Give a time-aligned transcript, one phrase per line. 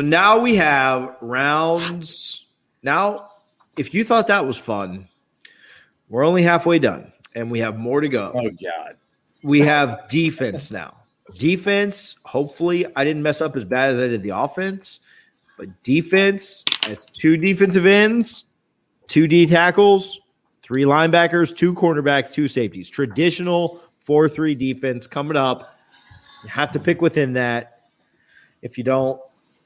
[0.00, 2.46] So now we have rounds.
[2.82, 3.32] Now,
[3.76, 5.06] if you thought that was fun,
[6.08, 8.32] we're only halfway done and we have more to go.
[8.34, 8.96] Oh God.
[9.42, 10.96] We have defense now.
[11.36, 15.00] Defense, hopefully, I didn't mess up as bad as I did the offense,
[15.58, 18.52] but defense has two defensive ends,
[19.06, 20.18] two D tackles,
[20.62, 22.88] three linebackers, two cornerbacks, two safeties.
[22.88, 25.78] Traditional 4 3 defense coming up.
[26.42, 27.82] You have to pick within that.
[28.62, 29.20] If you don't,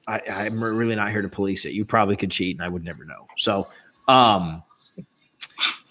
[0.06, 1.72] I, I'm really not here to police it.
[1.72, 3.26] You probably could cheat, and I would never know.
[3.36, 3.68] So,
[4.08, 4.62] um,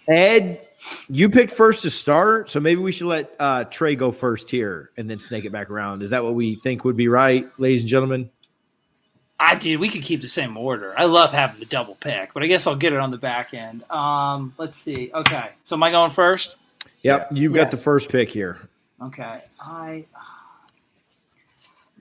[0.08, 0.68] Ed,
[1.10, 4.92] you picked first to start, so maybe we should let uh, Trey go first here,
[4.98, 6.04] and then snake it back around.
[6.04, 8.30] Is that what we think would be right, ladies and gentlemen?
[9.40, 9.78] I did.
[9.78, 10.98] We could keep the same order.
[10.98, 13.54] I love having the double pick, but I guess I'll get it on the back
[13.54, 13.84] end.
[13.90, 15.12] Um, let's see.
[15.14, 16.58] Okay, so am I going first?
[17.02, 17.64] Yep, you've Yeah.
[17.64, 18.70] got the first pick here.
[19.02, 20.06] Okay, I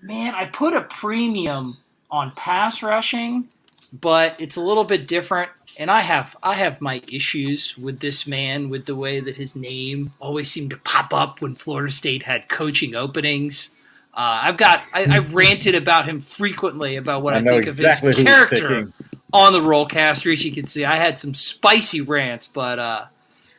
[0.02, 1.76] man, I put a premium
[2.12, 3.48] on pass rushing,
[3.92, 5.50] but it's a little bit different.
[5.78, 9.56] And I have I have my issues with this man with the way that his
[9.56, 13.70] name always seemed to pop up when Florida State had coaching openings.
[14.12, 18.10] Uh, I've got I, I've ranted about him frequently about what I, I think exactly
[18.10, 18.92] of his character
[19.32, 20.30] on the rollcast.
[20.30, 23.06] As you can see, I had some spicy rants, but uh,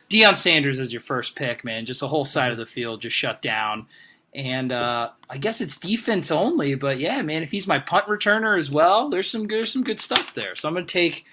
[0.08, 1.84] Deion Sanders is your first pick, man.
[1.84, 3.86] Just the whole side of the field just shut down.
[4.34, 8.58] And uh, I guess it's defense only, but yeah, man, if he's my punt returner
[8.58, 10.56] as well, there's some good, some good stuff there.
[10.56, 11.24] So I'm going to take,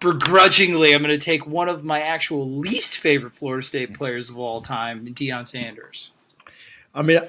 [0.00, 4.38] begrudgingly, I'm going to take one of my actual least favorite Florida State players of
[4.38, 6.10] all time, Deion Sanders.
[6.94, 7.20] I mean,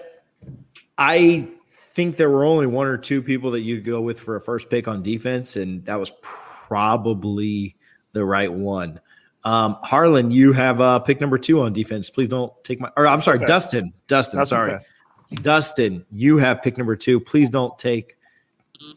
[0.98, 1.48] I
[1.94, 4.70] think there were only one or two people that you'd go with for a first
[4.70, 7.76] pick on defense, and that was probably
[8.14, 9.00] the right one.
[9.44, 12.10] Um, Harlan, you have uh, pick number two on defense.
[12.10, 12.90] Please don't take my.
[12.96, 13.46] Or I'm sorry, Okay.
[13.46, 13.94] Dustin.
[14.08, 14.94] Dustin, That's sorry, fast.
[15.42, 16.06] Dustin.
[16.12, 17.20] You have pick number two.
[17.20, 18.18] Please don't take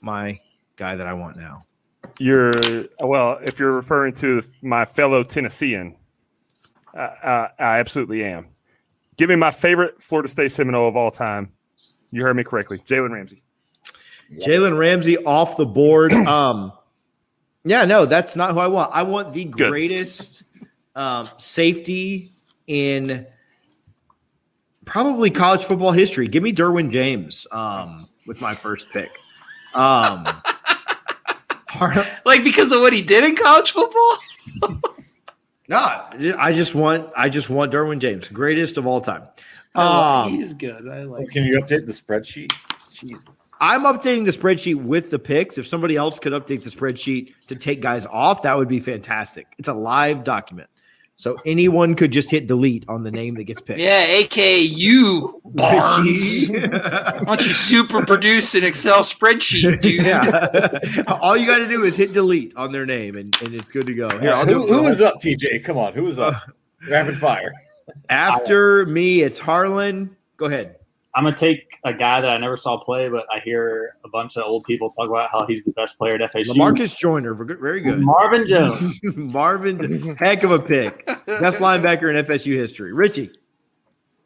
[0.01, 0.39] my
[0.77, 1.59] guy that I want now.
[2.19, 2.53] You're
[3.01, 3.39] well.
[3.43, 5.97] If you're referring to my fellow Tennessean,
[6.95, 8.49] uh, uh, I absolutely am.
[9.17, 11.53] Give me my favorite Florida State Seminole of all time.
[12.11, 13.43] You heard me correctly, Jalen Ramsey.
[14.33, 16.13] Jalen Ramsey off the board.
[16.27, 16.73] Um,
[17.65, 18.93] yeah, no, that's not who I want.
[18.95, 19.71] I want the Good.
[19.71, 20.45] greatest
[20.95, 22.31] um, safety
[22.69, 23.27] in
[24.87, 26.27] probably college football history.
[26.29, 29.11] Give me Derwin James um, with my first pick.
[29.75, 30.27] Um,
[31.69, 34.19] Har- Like because of what he did in college football?
[35.69, 35.77] no,
[36.39, 39.25] I just want I just want Derwin James, greatest of all time.
[39.75, 40.89] Um, he is good.
[40.89, 41.29] I like.
[41.29, 42.51] Can you update the spreadsheet?
[42.91, 43.43] Jesus.
[43.61, 45.59] I'm updating the spreadsheet with the picks.
[45.59, 49.47] If somebody else could update the spreadsheet to take guys off, that would be fantastic.
[49.59, 50.69] It's a live document.
[51.19, 53.79] So anyone could just hit delete on the name that gets picked.
[53.81, 56.51] Yeah, aka you, Barnes.
[56.51, 60.05] Why don't you super produce an Excel spreadsheet, dude?
[60.05, 61.03] yeah.
[61.23, 63.87] All you got to do is hit delete on their name and, and it's good
[63.87, 64.11] to go.
[64.19, 65.65] Here, I'll do who, it for who the is up, TJ?
[65.65, 66.35] Come on, who is up?
[66.89, 67.51] Rapid fire.
[68.11, 70.15] After me, it's Harlan.
[70.37, 70.77] Go ahead.
[71.17, 74.37] I'm gonna take a guy that I never saw play, but I hear a bunch
[74.37, 76.55] of old people talk about how he's the best player at FSU.
[76.57, 78.01] Marcus Joyner, very good.
[78.01, 79.01] Marvin Jones.
[79.17, 81.07] Marvin, heck of a pick.
[81.27, 82.93] Best linebacker in FSU history.
[82.93, 83.31] Richie.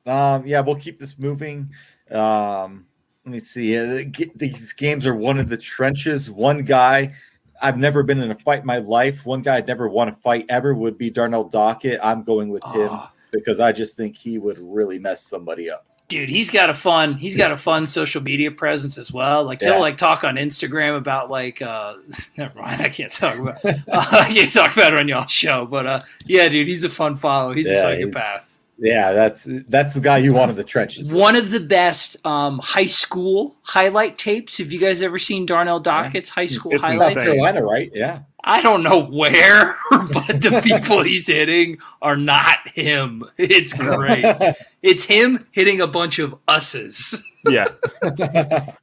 [0.04, 1.70] Um, yeah, we'll keep this moving.
[2.10, 2.86] Um,
[3.24, 3.76] let me see.
[3.78, 6.28] Uh, the these games are one of the trenches.
[6.28, 7.14] One guy
[7.62, 9.24] I've never been in a fight in my life.
[9.24, 12.00] One guy I'd never won a fight ever would be Darnell Dockett.
[12.02, 15.86] I'm going with him Oh, because I just think he would really mess somebody up.
[16.10, 17.14] Dude, he's got a fun.
[17.14, 19.44] He's got a fun social media presence as well.
[19.44, 19.72] Like Yeah.
[19.72, 21.62] he'll like talk on Instagram about like.
[21.62, 21.94] uh
[22.36, 23.64] Never mind, I can't talk about.
[23.64, 23.74] uh,
[24.12, 27.16] I can't talk about it on y'all's show, but uh yeah, dude, he's a fun
[27.16, 27.52] follow.
[27.54, 28.46] He's Yeah, a he's- psychopath.
[28.82, 31.12] Yeah, that's that's the guy you want in the trenches.
[31.12, 34.56] One of the best um, high school highlight tapes.
[34.56, 37.14] Have you guys ever seen Darnell Dockett's high school It's highlights?
[37.14, 37.34] insane.
[37.34, 37.90] Carolina, right?
[37.94, 38.20] Yeah.
[38.44, 43.24] I don't know where, but the people he's hitting are not him.
[43.36, 44.24] It's great.
[44.82, 47.22] It's him hitting a bunch of usses.
[47.46, 47.66] Yeah,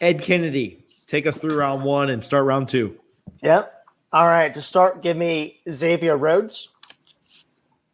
[0.00, 2.96] Ed Kennedy, take us through round one and start round two.
[3.42, 3.72] Yep.
[4.12, 4.54] All right.
[4.54, 6.68] To start, give me Xavier Rhodes.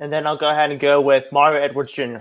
[0.01, 2.19] And then I'll go ahead and go with Mario Edwards Jr.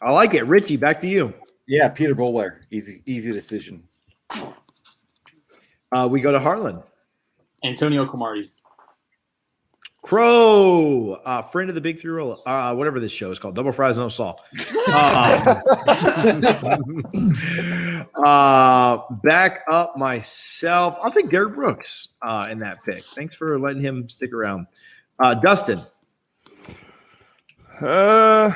[0.00, 0.44] I like it.
[0.44, 1.34] Richie, back to you.
[1.66, 2.60] yeah, Peter Boulware.
[2.70, 3.82] Easy, easy decision.
[5.92, 6.82] Uh, we go to Harlan.
[7.64, 8.50] Antonio Cromartie.
[10.02, 13.70] Crow, uh, friend of the Big Three Roll, uh, whatever this show is called, Double
[13.70, 14.40] Fries No Salt.
[14.92, 15.62] Um,
[18.22, 20.98] Uh, back up myself.
[21.02, 23.02] I'll take Derrick Brooks uh, in that pick.
[23.14, 24.66] Thanks for letting him stick around.
[25.18, 25.80] Uh, Dustin,
[27.80, 28.50] Uh,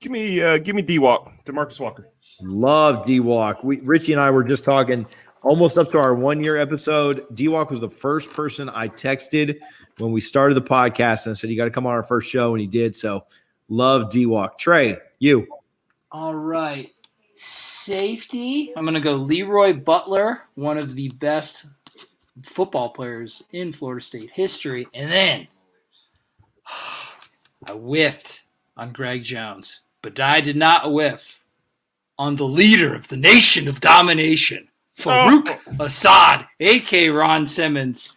[0.00, 2.08] give me uh, give me D Walk, DeMarcus Walker.
[2.40, 3.62] love D Walk.
[3.64, 5.04] We Richie and I were just talking
[5.42, 7.26] almost up to our one year episode.
[7.34, 9.58] D Walk was the first person I texted
[9.98, 12.30] when we started the podcast and I said, You got to come on our first
[12.30, 12.52] show.
[12.52, 12.96] And he did.
[12.96, 13.24] So
[13.68, 14.58] love D Walk.
[14.58, 15.46] Trey, you.
[16.10, 16.90] All right.
[17.36, 18.72] Safety.
[18.76, 21.66] I'm going to go LeRoy Butler, one of the best
[22.44, 24.86] football players in Florida State history.
[24.94, 25.48] And then
[27.66, 28.44] I whiffed
[28.76, 31.44] on Greg Jones, but I did not whiff
[32.18, 34.67] on the leader of the nation of domination,
[34.98, 35.84] Farouk oh.
[35.84, 38.12] Assad, aka Ron Simmons.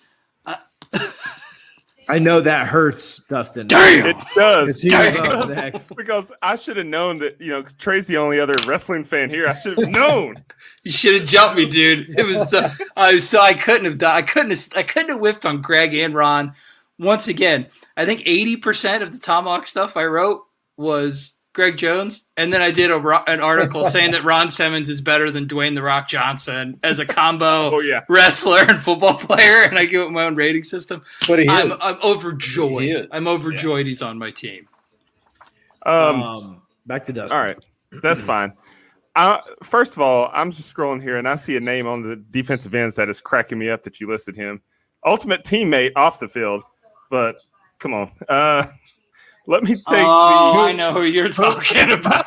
[2.09, 3.67] I know that hurts, Dustin.
[3.67, 4.07] Damn!
[4.07, 4.81] It does.
[4.81, 8.55] He was because, because I should have known that, you know Trey's the only other
[8.67, 9.47] wrestling fan here.
[9.47, 10.43] I should have known.
[10.83, 12.09] You should have jumped me, dude.
[12.17, 12.67] It was so
[12.97, 14.15] I was so I couldn't have done.
[14.15, 14.67] I couldn't have.
[14.75, 16.55] I couldn't have whiffed on Greg and Ron.
[16.97, 20.41] Once again, I think eighty percent of the Tomahawk stuff I wrote
[20.77, 22.97] was Greg Jones, and then I did a,
[23.29, 27.05] an article saying that Ron Simmons is better than Dwayne the Rock Johnson as a
[27.05, 28.01] combo Oh, yeah.
[28.07, 31.01] wrestler and football player, and I give it my own rating system.
[31.27, 31.77] But he I'm, is.
[31.81, 32.83] I'm overjoyed.
[32.83, 33.07] He is.
[33.11, 34.67] I'm overjoyed he's on my team.
[35.85, 37.37] Um, Um, back to Dustin.
[37.37, 37.57] all right.
[38.01, 38.53] That's fine.
[39.17, 42.15] Uh, first of all, I'm just scrolling here and I see a name on the
[42.15, 44.61] defensive ends that is cracking me up that you listed him.
[45.05, 46.63] Ultimate teammate off the field,
[47.09, 47.35] but
[47.79, 48.09] come on.
[48.29, 48.63] Uh,
[49.47, 50.59] let me take oh, the.
[50.59, 52.25] I know who you're talking about.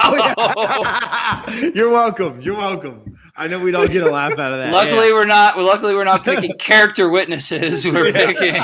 [1.74, 2.40] You're welcome.
[2.40, 3.16] You're welcome.
[3.36, 4.72] I know we don't get a laugh out of that.
[4.72, 5.58] Luckily, we're not.
[5.58, 7.84] Luckily, we're not picking character witnesses.
[7.86, 8.56] We're picking.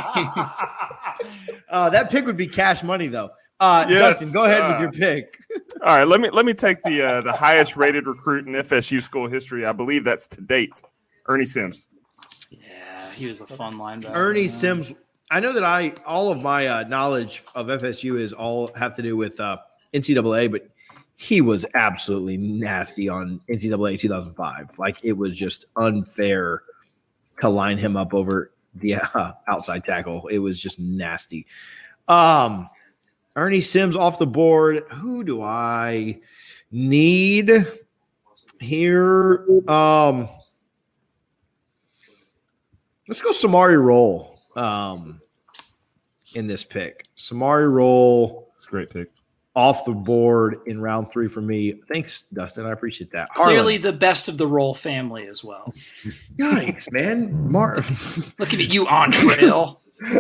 [1.69, 3.31] uh, that pick would be cash money, though.
[3.61, 5.39] Uh, Yes, Dustin, go ahead uh, with your pick.
[5.83, 9.03] All right, let me let me take the uh, the highest rated recruit in FSU
[9.03, 9.67] school history.
[9.67, 10.83] I believe that's to date,
[11.29, 11.89] Ernie Sims.
[12.51, 14.15] yeah, he was a fun linebacker.
[14.15, 14.49] Ernie man.
[14.49, 14.93] Sims.
[15.31, 19.03] I know that I all of my uh, knowledge of FSU is all have to
[19.03, 19.59] do with uh,
[19.95, 20.69] NCAA, but
[21.17, 24.79] he was absolutely nasty on NCAA 2005.
[24.79, 26.63] Like it was just unfair
[27.41, 30.27] to line him up over the uh, outside tackle.
[30.29, 31.47] It was just nasty.
[32.09, 32.69] Um,
[33.37, 34.85] Ernie Sims off the board.
[34.91, 36.21] Who do I
[36.73, 37.67] need
[38.59, 39.47] here?
[39.69, 40.29] Um,
[43.07, 45.21] let's go Samari Rolle um,
[46.35, 47.07] in this pick.
[47.17, 49.11] Samari Rolle It's a great pick.
[49.57, 51.81] off the board in round three for me.
[51.93, 52.67] Thanks, Dustin.
[52.67, 53.29] I appreciate that.
[53.35, 55.73] Clearly, the best of the Rolle family as well.
[56.39, 57.51] yikes, man.
[57.51, 57.85] Mar-
[58.39, 59.79] Looking at you, Antrel.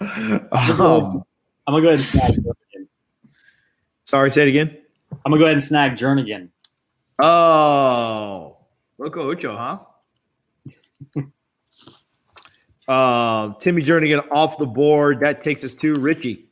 [0.00, 1.24] um,
[1.66, 2.86] I'm gonna go ahead and snag Jernigan.
[4.04, 4.76] sorry, say it again.
[5.24, 6.48] I'm gonna go ahead and snag Jernigan.
[7.18, 8.56] Oh,
[8.98, 9.78] Loco Ocho, huh?
[12.88, 15.20] Um, Timmy Jernigan off the board.
[15.20, 16.46] That takes us to Richie.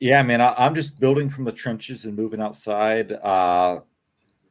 [0.00, 3.12] Yeah, man, I, I'm just building from the trenches and moving outside.
[3.12, 3.80] Uh,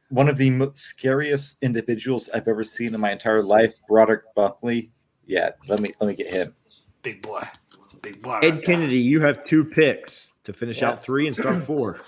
[0.08, 4.90] one of the most scariest individuals I've ever seen in my entire life, Brodrick Bunkley.
[5.26, 6.54] Yeah, let me let me get him.
[7.02, 7.46] Big boy.
[7.82, 8.38] It's a big boy.
[8.42, 10.90] Ed Kennedy, you have two picks to finish Yeah.
[10.92, 12.00] out three and start four.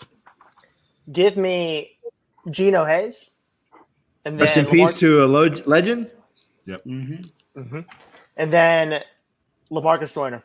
[1.13, 1.99] Give me
[2.51, 3.31] Geno Hayes.
[4.25, 6.11] And then Rest in Lamar- peace to a lo- legend.
[6.87, 7.31] Mhm.
[7.57, 7.85] Mhm.
[8.37, 9.03] And then
[9.71, 10.43] Lamarcus Joyner.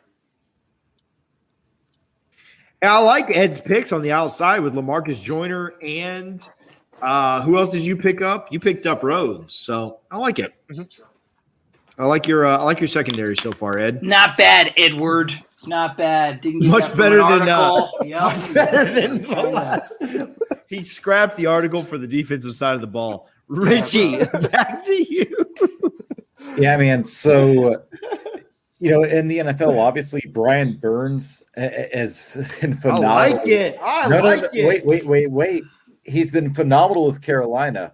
[2.82, 6.46] And I like Ed's picks on the outside with Lamarcus Joyner and
[7.02, 8.50] uh, who else did you pick up?
[8.52, 10.54] You picked up Rhodes, so I like it.
[10.72, 10.88] Mhm.
[11.98, 14.02] I like your uh, I like your secondary so far, Ed.
[14.02, 15.32] Not bad, Edward.
[15.66, 16.40] Not bad.
[16.40, 17.98] Didn't get Much better than, uh, article.
[18.06, 18.20] Yep.
[18.22, 19.96] Much better than the last.
[20.68, 23.28] He scrapped the article for the defensive side of the ball.
[23.48, 24.16] Richie,
[24.50, 25.83] back to you.
[26.56, 27.04] Yeah, man.
[27.04, 27.84] So,
[28.78, 33.10] you know, in the NFL, obviously Brian Burns is been I phenomenal.
[33.10, 33.78] like it.
[33.82, 34.66] I No, no, like no, it.
[34.66, 35.64] Wait, wait, wait, wait.
[36.02, 37.92] He's been phenomenal with Carolina,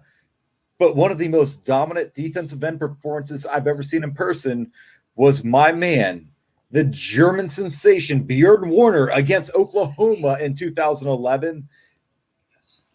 [0.77, 4.71] but one of the most dominant defensive end performances I've ever seen in person
[5.15, 6.27] was my man,
[6.71, 11.67] the German sensation Bjoern Werner against Oklahoma in 2011.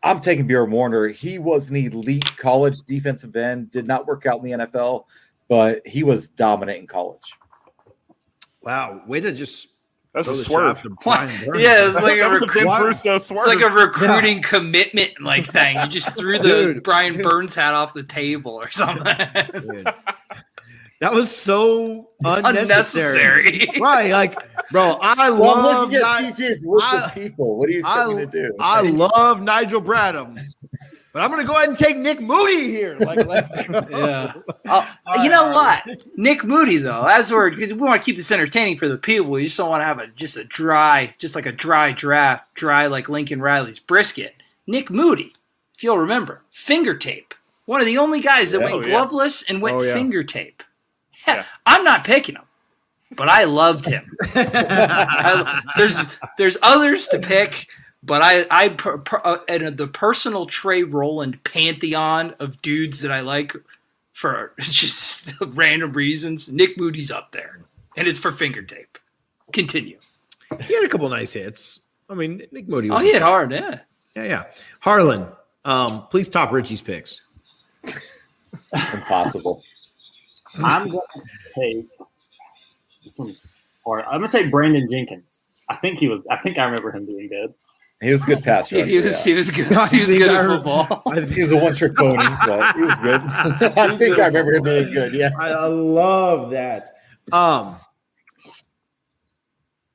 [0.03, 1.09] I'm taking Bjoern Werner.
[1.09, 3.71] He was an elite college defensive end.
[3.71, 5.05] Did not work out in the NFL,
[5.49, 7.33] but he was dominant in college.
[8.63, 9.69] Wow, way to just
[10.13, 10.85] That's a swerve.
[11.05, 11.61] Brian Burns.
[11.63, 12.63] Yeah, it's like that a was a recruit.
[12.65, 13.49] Vince Russo swerve.
[13.49, 15.79] It's like a recruiting commitment like thing.
[15.79, 17.23] You just threw the Dude, Brian dude.
[17.23, 19.05] Burns hat off the table or something.
[21.01, 23.49] That was so unnecessary.
[23.51, 23.81] Unnecessary.
[23.81, 24.35] right, like
[24.73, 27.59] Bro, I Well, I'm love looking at Ni- TJ's list I- of people.
[27.59, 28.57] What are you I- expect me to do?
[28.59, 30.41] I love Nigel Bradham.
[31.17, 32.99] But I'm gonna go ahead and take Nick Moody here.
[32.99, 33.87] Like, let's go.
[33.91, 34.35] Yeah.
[34.67, 35.83] Oh, you know what?
[36.15, 39.31] Nick Moody, though, as we're because we want to keep this entertaining for the people.
[39.31, 42.55] We just don't want to have a just a dry, just like a dry draft,
[42.55, 44.35] dry like Lincoln Riley's brisket.
[44.67, 45.33] Nick Moody,
[45.75, 47.33] if you'll remember, finger tape.
[47.65, 48.65] One of the only guys that Yeah.
[48.65, 48.89] went Oh, yeah.
[48.91, 49.95] gloveless and went Oh, yeah.
[49.95, 50.63] finger tape.
[51.27, 51.47] Yeah.
[51.65, 52.45] I'm not picking him,
[53.13, 54.05] but I loved him.
[54.35, 55.97] I, there's
[56.37, 57.69] there's others to pick,
[58.07, 63.11] but I I per, per, uh, and the personal Trey Roland pantheon of dudes that
[63.11, 63.55] I like
[64.13, 66.49] for just random reasons.
[66.49, 67.61] Nick Moody's up there,
[67.97, 68.99] and it's for finger tape.
[69.53, 69.99] Continue.
[70.63, 71.81] he had a couple nice hits.
[72.09, 72.91] I mean, Nick Moody.
[72.91, 73.81] Oh, he hit hard, yeah.
[74.15, 74.45] Yeah, yeah.
[74.81, 75.27] Harlan,
[75.65, 77.23] um, please top Richie's picks.
[78.95, 79.63] Impossible.
[80.55, 81.87] I'm going to take
[83.05, 84.05] this one's hard.
[84.05, 85.45] I'm going to take Brandon Jenkins.
[85.69, 86.25] I think he was.
[86.31, 87.53] I think I remember him being good.
[88.01, 88.89] He was a good pass He, rusher.
[88.89, 89.25] he was yeah.
[89.25, 89.67] he was good.
[89.91, 91.03] He was good at football.
[91.29, 93.21] He was a one trick pony, but he was good.
[93.79, 95.15] I think I remember him being good.
[95.15, 95.31] Yeah.
[95.39, 96.91] I, I love that.
[97.33, 97.77] Um,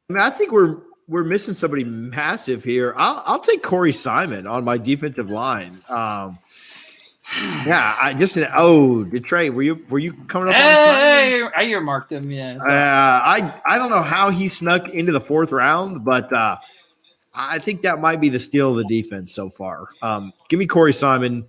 [0.09, 0.77] I mean, I think we're
[1.07, 2.93] we're missing somebody massive here.
[2.97, 5.73] I'll I'll take Corey Simon on my defensive line.
[5.87, 6.39] Um,
[7.37, 11.01] yeah, I just oh Detroit, were you were you coming up on Simon?
[11.01, 12.31] Hey, I earmarked him.
[12.31, 12.57] Yeah.
[12.59, 16.57] Uh, I I don't know how he snuck into the fourth round, but uh,
[17.33, 19.87] I think that might be the steal of the defense so far.
[20.01, 21.45] Um, give me Corey Simon,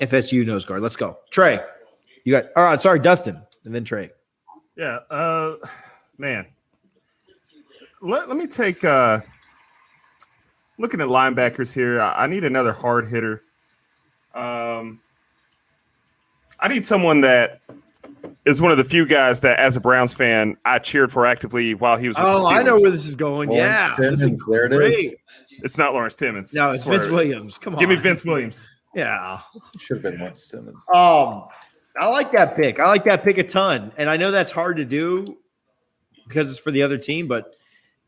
[0.00, 0.82] FSU nose guard.
[0.82, 1.60] Let's go, Trey.
[2.24, 2.80] You got all right.
[2.80, 4.10] Sorry, Dustin, and then Trey.
[4.76, 5.56] Yeah, uh,
[6.18, 6.46] man.
[8.00, 9.20] Let, let me take uh,
[10.78, 12.00] looking at linebackers here.
[12.00, 13.42] I, I need another hard hitter.
[14.34, 15.00] Um,
[16.60, 17.60] I need someone that
[18.46, 21.74] is one of the few guys that, as a Browns fan, I cheered for actively
[21.74, 22.16] while he was.
[22.16, 23.48] With Oh, the I know where this is going.
[23.48, 25.14] Lawrence yeah, this is Timmons, there it is.
[25.62, 26.52] It's not Lawrence Timmons.
[26.52, 26.84] No, it's.
[26.84, 27.58] Vince Williams.
[27.58, 28.66] Come on, Give me Vince Williams.
[28.94, 29.40] Yeah.
[29.78, 30.84] Should have been Lawrence Timmons.
[30.92, 31.44] Um,
[31.98, 32.80] I like that pick.
[32.80, 35.38] I like that pick a ton, and I know that's hard to do
[36.26, 37.28] because it's for the other team.
[37.28, 37.54] But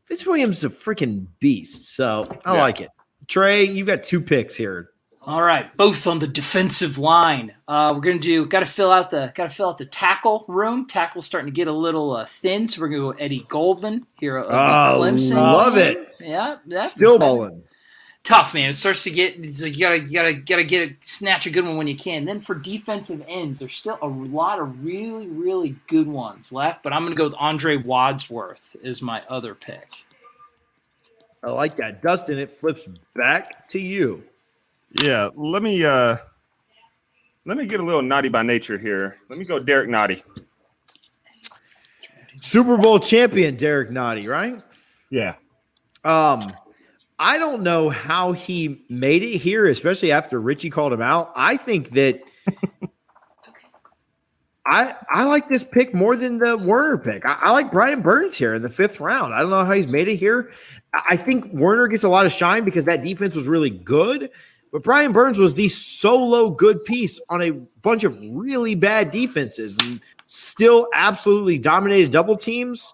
[0.09, 2.61] Vince Williams is a freaking beast, so I Yeah.
[2.61, 2.91] like it.
[3.29, 4.91] Trey, you've got two picks here.
[5.27, 7.53] All right, both on the defensive line.
[7.67, 8.47] Uh, we're gonna do.
[8.47, 9.33] Got to fill out the.
[9.35, 10.87] Got to fill out the tackle room.
[10.87, 14.37] Tackle's starting to get a little uh, thin, so we're gonna go Eddie Goldman here.
[14.37, 15.35] Of Oh, Clemson.
[15.35, 16.15] love it.
[16.21, 16.87] Yeah, yeah.
[16.87, 17.65] Still balling.
[18.23, 18.71] tough, man.
[18.71, 21.51] It starts to get it's like you gotta you gotta gotta get a snatch a
[21.51, 22.25] good one when you can.
[22.25, 26.85] Then for defensive ends, there's still a lot of really really good ones left.
[26.85, 29.89] But I'm gonna go with Andre Wadsworth is my other pick.
[31.43, 32.39] I like that, Dustin.
[32.39, 32.83] It flips
[33.17, 34.23] back to you.
[35.03, 36.17] Yeah, let me uh,
[37.45, 39.19] let me get a little naughty by nature here.
[39.29, 40.23] Let me go Derrick Nnadi.
[42.41, 44.61] Super Bowl champion Derrick Nnadi, right?
[45.11, 45.35] Yeah,
[46.05, 46.53] Um,
[47.19, 51.33] I don't know how he made it here, especially after Richie called him out.
[51.37, 52.21] I think that
[54.67, 57.25] I I like this pick more than the Werner pick.
[57.25, 59.33] I, I like Brian Burns here in the fifth round.
[59.33, 60.51] I don't know how he's made it here.
[60.93, 64.31] I I think Werner gets a lot of shine because that defense was really good,
[64.73, 67.51] but Brian Burns was the solo good piece on a
[67.83, 72.93] bunch of really bad defenses and still absolutely dominated double teams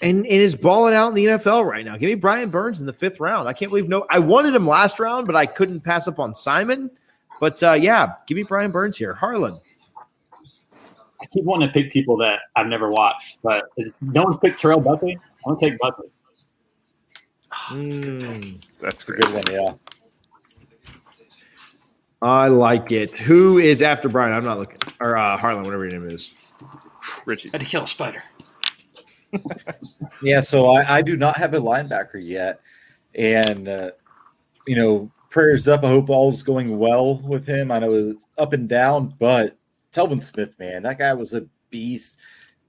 [0.00, 1.96] and, and is balling out in the NFL right now.
[1.96, 3.48] Give me Brian Burns in the fifth round.
[3.48, 4.06] I can't believe no.
[4.10, 6.90] I wanted him last round, but I couldn't pass up on Simon.
[7.40, 9.14] But uh, yeah, give me Brian Burns here.
[9.14, 9.60] Harlan.
[11.20, 14.60] I keep wanting to pick people that I've never watched, but it's, no one's picked
[14.60, 15.18] Terrell Buckley.
[15.46, 16.08] I'm gonna take Buckley.
[17.68, 19.20] Mm, that's great.
[19.20, 19.72] Good one, yeah.
[22.20, 23.16] I like it.
[23.18, 24.32] Who is after Brian?
[24.32, 24.80] I'm not looking.
[25.00, 26.32] Or uh, Harlan, whatever your name is.
[27.24, 27.50] Richie.
[27.50, 28.22] Had to kill a spider.
[30.22, 32.60] Yeah, so I, I do not have a linebacker yet,
[33.14, 33.92] and uh,
[34.66, 35.84] you know, prayers up.
[35.84, 37.70] I hope all's going well with him.
[37.70, 39.56] I know it's up and down, but
[39.92, 42.18] Telvin Smith, man, that guy was a beast.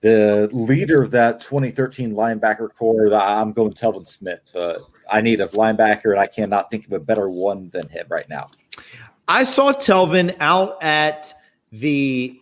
[0.02, 3.14] The leader of that 2013 linebacker core.
[3.14, 4.42] I'm going Telvin Smith.
[4.56, 4.80] Uh,
[5.12, 8.30] I need a linebacker, and I cannot think of a better one than him right
[8.30, 8.52] now.
[9.30, 11.34] I saw Telvin out at
[11.72, 12.40] the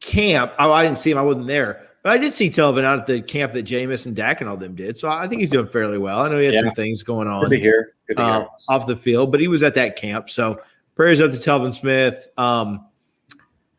[0.00, 0.52] camp.
[0.58, 1.18] Oh, I didn't see him.
[1.18, 1.82] I wasn't there.
[2.02, 4.56] But I did see Telvin out at the camp that Jameis and Dak and all
[4.56, 4.96] them did.
[4.96, 6.22] So I think he's doing fairly well.
[6.22, 6.60] I know he had Yeah.
[6.62, 7.42] some things going on.
[7.42, 7.92] Good to hear.
[8.08, 10.30] Good to uh, off the field, but he was at that camp.
[10.30, 10.60] So
[10.94, 12.28] prayers up to Telvin Smith.
[12.38, 12.86] Um,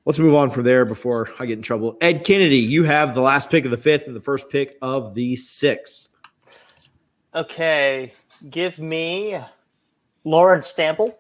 [0.06, 1.98] let's move on from there before I get in trouble.
[2.02, 5.16] Ed Kennedy, you have the last pick of the fifth and the first pick of
[5.16, 6.10] the sixth.
[7.34, 8.14] Okay,
[8.50, 9.40] give me
[10.24, 11.14] Lauren Stample,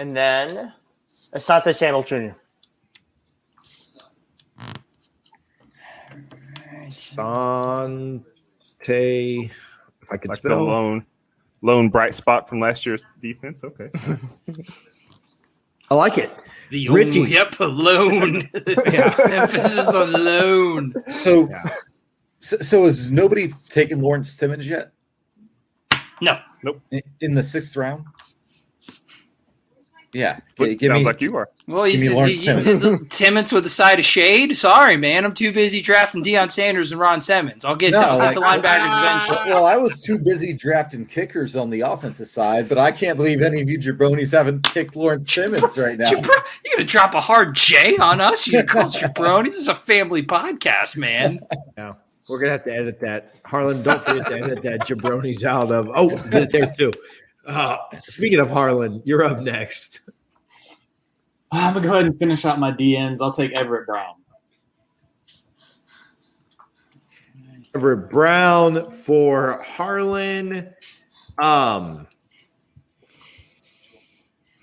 [0.00, 0.72] and then
[1.34, 2.30] Asante Samuel Jr.
[6.88, 8.24] Sante.
[10.02, 10.64] If I could Like the spell.
[10.64, 11.06] lone
[11.62, 13.62] lone bright spot from last year's defense.
[13.64, 13.90] Okay.
[15.90, 16.30] I like it.
[16.70, 17.20] The Richie.
[17.22, 17.32] Richie.
[17.34, 18.48] Yep, alone.
[18.86, 19.14] Yeah.
[19.30, 20.94] Emphasis on alone.
[21.08, 21.74] So, Yeah.
[22.40, 24.92] so, so is nobody taking Lawrence Timmons yet
[26.22, 26.38] No.
[26.62, 26.80] Nope.
[27.20, 28.04] in the sixth round?
[30.12, 31.48] Yeah, But G- give sounds me- like you are.
[31.68, 34.56] Well, Give you, Lawrence you, you, Timmons with a side of shade.
[34.56, 35.24] Sorry, man.
[35.24, 37.64] I'm too busy drafting Deion Sanders and Ron Simmons.
[37.64, 39.38] I'll get, No, to, I'll like- linebackers eventually.
[39.50, 43.40] Well, I was too busy drafting kickers on the offensive side, but I can't believe
[43.40, 46.10] any of you jabronis haven't picked Lawrence Timmons right now.
[46.10, 48.48] Jabro- you gonna drop a hard J on us?
[48.48, 49.44] You gonna call us jabroni?
[49.44, 51.38] This is a family podcast, man.
[51.78, 51.94] Yeah.
[52.28, 53.34] We're gonna have to edit that.
[53.44, 55.90] Harlan, don't forget to edit that jabronis out of.
[55.92, 56.92] Oh, did it there too.
[57.46, 60.00] Uh, speaking of Harlan, you're up next.
[61.52, 63.18] I'm gonna go ahead and finish out my DNs.
[63.20, 64.14] I'll take Everett Brown.
[67.74, 70.70] Everett Brown for Harlan.
[71.38, 72.06] Um.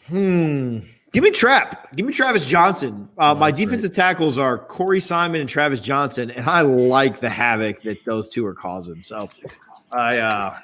[0.07, 0.79] Hmm.
[1.11, 1.95] Give me Trap.
[1.95, 3.09] Give me Travis Johnson.
[3.17, 7.81] Uh, my defensive tackles are Corey Simon and Travis Johnson, and I like the havoc
[7.83, 9.01] that those two are causing.
[9.01, 9.29] So,
[9.91, 10.57] I uh,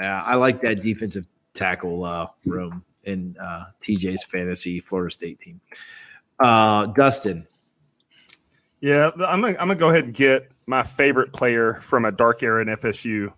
[0.00, 5.60] yeah, I like that defensive tackle uh, room in uh, TJ's fantasy Florida State team.
[6.38, 7.46] Uh, Dustin.
[8.80, 12.42] Yeah, I'm gonna, I'm gonna go ahead and get my favorite player from a dark
[12.42, 13.32] era in FSU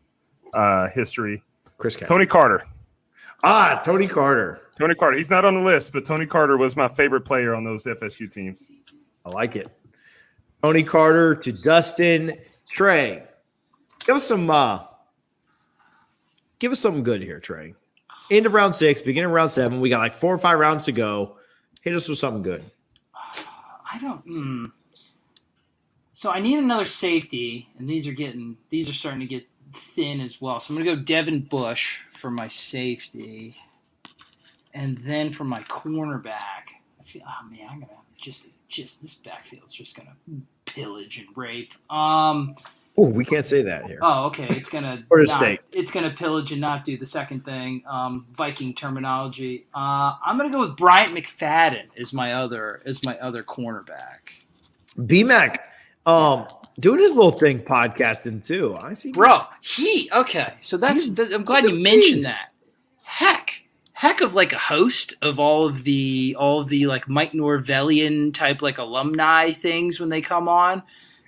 [0.55, 1.43] uh, history,
[1.79, 2.09] Chris Cat.
[2.09, 2.63] Tony Carter.
[3.43, 4.61] Ah, Tony Carter.
[4.79, 5.17] Tony Carter.
[5.17, 8.31] He's not on the list, but Tony Carter was my favorite player on those FSU
[8.31, 8.71] teams.
[9.25, 9.69] I like it.
[10.63, 12.39] Tony Carter to Dustin
[12.73, 13.25] Trey.
[14.07, 14.49] Give us some.
[14.49, 14.85] uh
[16.61, 17.75] Give us something good here, Trey.
[18.31, 19.81] End of round six, beginning of round seven.
[19.81, 21.37] We got like four or five rounds to go.
[21.83, 22.65] Hit us with something good.
[23.15, 24.21] I don't.
[24.21, 24.65] Hmm.
[26.13, 30.21] So I need another safety, and these are getting these are starting to get thin
[30.21, 30.61] as well.
[30.61, 33.57] So I'm gonna go Devin Bush for my safety,
[34.73, 36.71] and then for my cornerback.
[37.01, 40.15] I feel, oh man, I'm gonna just just this backfield's just gonna
[40.65, 41.73] pillage and rape.
[41.91, 42.55] Um.
[42.99, 43.99] Oh, we can't say that here.
[44.03, 44.47] Oh, okay.
[44.51, 45.61] It's gonna Florida not- State.
[45.73, 47.83] It's gonna pillage and not do the second thing.
[47.89, 49.65] Um, Viking terminology.
[49.75, 54.19] Uh, I'm gonna go with Bryant McFadden as my other as my other cornerback.
[54.99, 55.57] BMAC,
[56.05, 56.47] um,
[56.81, 58.77] doing his little thing, podcasting too.
[58.81, 60.53] I see, Bro, he okay.
[60.61, 62.27] So that's th- I'm glad you mentioned beast.
[62.27, 62.51] that.
[63.05, 63.63] Heck,
[63.95, 68.35] heck of like a host of all of the all of the like Mike Norvellian
[68.35, 70.83] type like alumni things when they come on.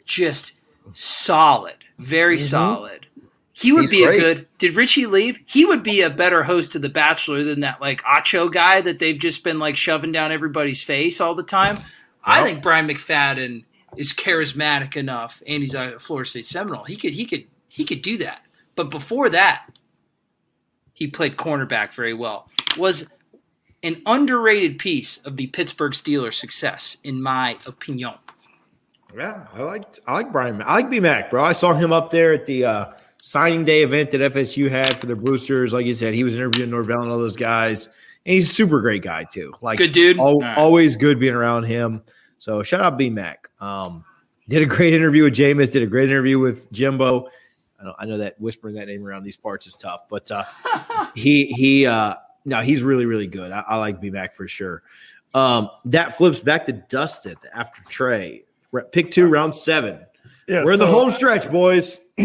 [0.05, 0.53] Just
[0.93, 2.51] solid, very Mhm.
[2.51, 3.07] solid.
[3.53, 4.17] He would He's be great.
[4.19, 4.49] a good.
[4.59, 5.39] Did Richie leave?
[5.47, 8.99] He would be a better host to The Bachelor than that like Acho guy that
[8.99, 11.79] they've just been like shoving down everybody's face all the time.
[12.25, 13.65] I think Bryant McFadden
[13.97, 16.85] is charismatic enough, and he's a Florida State Seminole.
[16.85, 18.43] He could, he could, he could do that.
[18.75, 19.67] But before that,
[20.93, 22.51] he played cornerback very well.
[22.77, 23.07] Was
[23.85, 28.15] an underrated piece of the Pittsburgh Steelers' success, in my opinion.
[29.17, 30.61] Yeah, I like I like Brian.
[30.63, 31.45] I like BMAC, bro.
[31.45, 32.87] I saw him up there at the uh,
[33.21, 35.73] signing day event that FSU had for the Boosters.
[35.73, 38.81] Like you said, he was interviewing Norvell and all those guys, and he's a super
[38.81, 39.53] great guy too.
[39.61, 40.19] Like Good dude.
[40.19, 40.59] al- All right.
[40.59, 42.03] always good being around him.
[42.39, 43.37] So shout out BMAC.
[43.61, 44.05] Um,
[44.49, 45.71] did a great interview with Jameis.
[45.71, 47.29] Did a great interview with Jimbo.
[47.81, 50.45] I know, I know that whispering that name around these parts is tough, but uh,
[51.15, 53.53] he he uh, no, he's really really good.
[53.53, 54.83] I, I like BMAC for sure.
[55.35, 58.45] Um, that flips back to Dustin after Trey.
[58.83, 59.99] Pick two, round seven.
[60.49, 62.01] Yeah, We're in the home stretch, boys.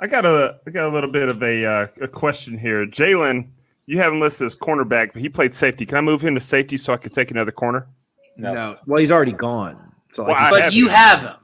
[0.00, 2.86] I got a I got a little bit of a uh, a question here.
[2.86, 3.48] Jalen,
[3.86, 5.86] you haven't listed as cornerback, but he played safety.
[5.86, 7.86] Can I move him to safety so I can take another corner?
[8.36, 8.76] No.
[8.86, 9.92] Well, he's already gone.
[10.10, 10.94] So Well, like, I but have you him.
[10.94, 11.34] have him.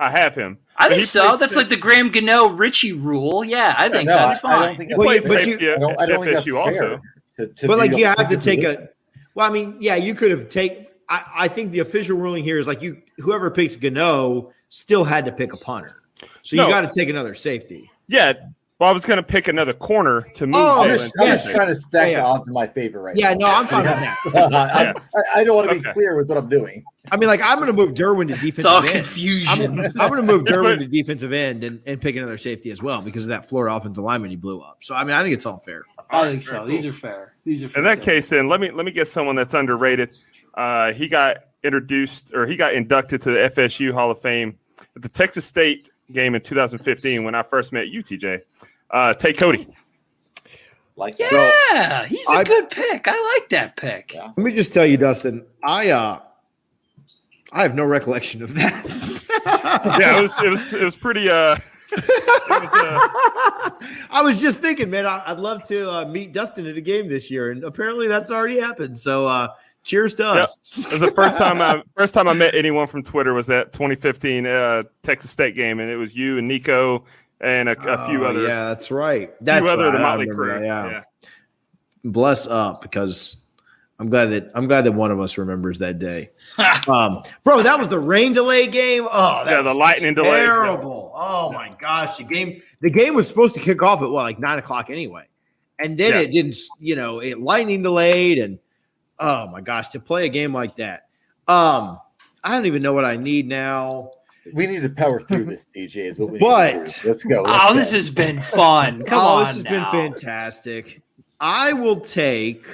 [0.00, 0.58] I have him.
[0.76, 1.36] I think so.
[1.36, 3.44] That's sa- like the Graham Gano Richie rule.
[3.44, 5.42] Yeah, I think no, that's I, I don't think He that's Well, played you- but
[5.42, 7.00] safety I at, don't, I don't at think that's FSU also.
[7.38, 8.82] To, to but like be you have to take position.
[8.82, 8.88] a.
[9.34, 10.88] Well, I mean, yeah, you could have take.
[11.08, 15.24] I, I think the official ruling here is like you whoever picks Gano still had
[15.26, 16.02] to pick a punter.
[16.42, 17.90] So you got to take another safety.
[18.06, 18.32] Yeah.
[18.80, 21.48] Well, I was going to pick another corner to move Oh, I'm just, I'm just
[21.48, 23.38] trying to stack Yeah, the odds in my favor right Yeah, now.
[23.38, 24.18] no, I'm fine with that.
[25.14, 25.92] I, I, I don't want to be Okay.
[25.92, 26.84] clear with what I'm doing.
[27.12, 29.04] I mean, like I'm going to move Derwin to It's all defensive end.
[29.04, 29.78] confusion.
[29.78, 32.82] I'm, I'm going to move Derwin to defensive end and, and pick another safety as
[32.82, 34.78] well because of that Florida offensive lineman he blew up.
[34.82, 35.84] So I mean, I think it's all fair.
[36.10, 36.64] I think so.
[36.64, 37.34] Very These are fair.
[37.44, 37.78] These are fair.
[37.78, 40.16] In that case, then let me let me get someone that's underrated.
[40.54, 44.58] Uh, he got introduced or he got inducted to the FSU Hall of Fame
[44.94, 48.40] at the Texas State game in 2015 when I first met you, TJ.
[48.90, 49.66] Uh, Tay Cody.
[50.96, 53.08] Like yeah, he's a I- good pick.
[53.08, 54.12] I like that pick.
[54.14, 54.26] Yeah.
[54.36, 55.44] Let me just tell you, Dustin.
[55.64, 56.20] I uh,
[57.50, 59.20] I have no recollection of that.
[59.46, 61.56] Yeah, it was it was it was pretty uh
[61.96, 63.70] was, uh,
[64.10, 67.08] I was just thinking, man, I, would love to uh, meet Dustin at a game
[67.08, 68.98] this year, and apparently that's already happened.
[68.98, 69.48] So, uh,
[69.84, 70.56] cheers to us.
[70.86, 73.72] It was the first time I first time I met anyone from Twitter was that
[73.72, 77.04] 2015 uh, Texas State game, and it was you and Nico
[77.40, 79.28] and a, a few Oh, other Yeah, that's right.
[79.28, 80.60] few That's other of the Motley remember crew.
[80.60, 80.90] that, Yeah.
[80.90, 81.28] yeah.
[82.04, 83.40] bless up because
[83.98, 86.30] I'm glad that I'm glad that one of us remembers that day.
[86.88, 89.06] um, bro, that was the rain delay game.
[89.10, 90.30] Oh, that Yeah, the was lightning delay.
[90.40, 91.12] terrible.
[91.14, 94.38] Oh my gosh, the game the game was supposed to kick off at what like
[94.38, 95.24] nine o'clock anyway,
[95.78, 96.20] and then Yeah.
[96.20, 96.56] it didn't.
[96.80, 98.58] You know, it lightning delayed, and
[99.18, 101.08] oh my gosh, to play a game like that.
[101.48, 101.98] Um,
[102.42, 104.10] I don't even know what I need now.
[104.52, 105.96] We need to power through this, DJ.
[105.98, 107.42] Is what we But- need to let's go.
[107.42, 107.74] let's Oh, go.
[107.78, 109.02] this has been fun.
[109.06, 109.46] Come oh, on.
[109.46, 109.90] this has now.
[109.90, 111.00] been fantastic.
[111.40, 112.66] I will take.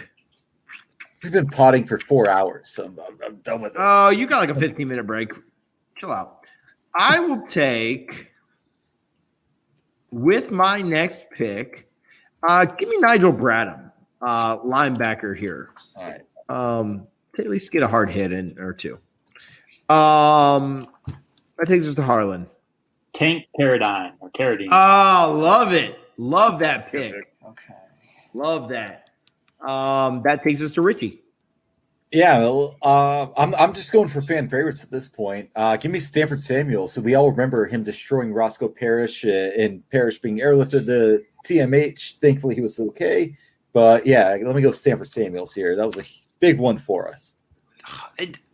[1.22, 3.82] We've been potting for four hours, so I'm, I'm, I'm done with this.
[3.84, 5.32] Oh, you got like a 15 minute break.
[5.96, 6.38] Chill out.
[6.94, 8.28] I will take
[10.10, 11.88] with my next pick.
[12.48, 15.70] Uh, give me Nigel Bradham, uh, linebacker here.
[15.94, 16.22] All right.
[16.50, 18.98] Um, to at least get a hard hit in or two.
[19.88, 20.88] Um,
[21.58, 22.46] that takes us to Harlan.
[23.12, 24.68] Tank Paradine or Carradine.
[24.70, 25.98] Oh, love it.
[26.16, 27.34] Love that Good pick.
[27.46, 27.74] Okay.
[28.34, 29.10] Love that.
[29.60, 31.22] Um, that takes us to Richie.
[32.12, 35.48] Yeah, well, uh, I'm I'm just going for fan favorites at this point.
[35.54, 36.88] Uh, give me Stanford Samuel.
[36.88, 42.18] So we all remember him destroying Roscoe Parrish uh, and Parrish being airlifted to TMH.
[42.20, 43.36] Thankfully, he was okay.
[43.72, 45.76] But yeah, let me go Stanford Samuels here.
[45.76, 46.02] That was a
[46.40, 47.36] big one for us.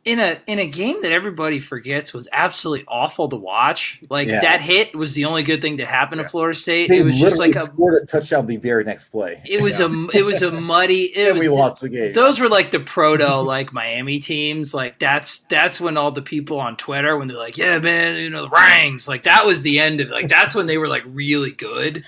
[0.05, 4.01] in a in a game that everybody forgets was absolutely awful to watch.
[4.09, 4.41] Like Yeah.
[4.41, 6.23] that hit was the only good thing to happen Yeah.
[6.25, 6.89] to Florida State.
[6.89, 9.43] They it was just like a scored a touchdown the very next play.
[9.45, 11.07] it was a it was a muddy.
[11.07, 12.13] It and was we lost the game.
[12.13, 14.73] Those were like the proto like Miami teams.
[14.73, 18.31] Like that's that's when all the people on Twitter when they're like, yeah, man, you
[18.31, 19.09] know the rangs.
[19.09, 20.13] Like that was the end of it.
[20.13, 22.05] like that's when they were like really good.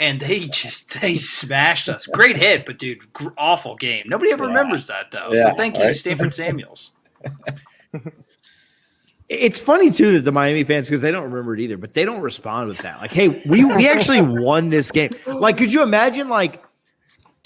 [0.00, 2.06] And they just they smashed us.
[2.06, 4.04] Great hit, but dude, gr- awful game.
[4.08, 4.48] Nobody ever Yeah.
[4.48, 5.28] remembers that though.
[5.30, 5.94] Yeah, so thank you, right.
[5.96, 6.90] Stanford Samuels.
[9.28, 12.04] It's funny too that the Miami fans because they don't remember it either, but they
[12.04, 13.00] don't respond with that.
[13.00, 15.12] Like, hey, we we actually won this game.
[15.24, 16.64] Like, could you imagine like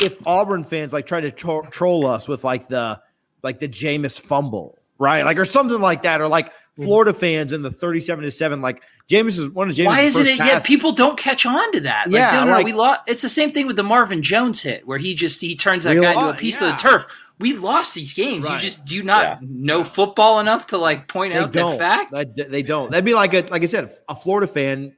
[0.01, 2.99] if Auburn fans like try to tro- troll us with like the
[3.43, 5.27] like the Jameis fumble, right?
[5.27, 6.85] Like or something like that, or like Mm-hmm.
[6.87, 9.87] Florida fans in the thirty-seven to seven, like Jameis is one of Jameis.
[9.87, 10.39] Why isn't it?
[10.39, 12.07] Yeah, people don't catch on to that.
[12.11, 13.03] Like, Yeah, no, no, like- we lost.
[13.07, 15.95] It's the same thing with the Marvin Jones hit, where he just he turns that
[15.95, 16.71] We guy into a piece yeah.
[16.73, 17.07] of the turf.
[17.39, 18.47] We lost these games.
[18.49, 18.55] Right.
[18.55, 19.39] You just do not Yeah.
[19.43, 21.79] know football enough to like point They out don't.
[21.79, 22.11] that fact.
[22.37, 22.91] That- they don't.
[22.91, 24.97] That'd be like a like I said, a Florida fan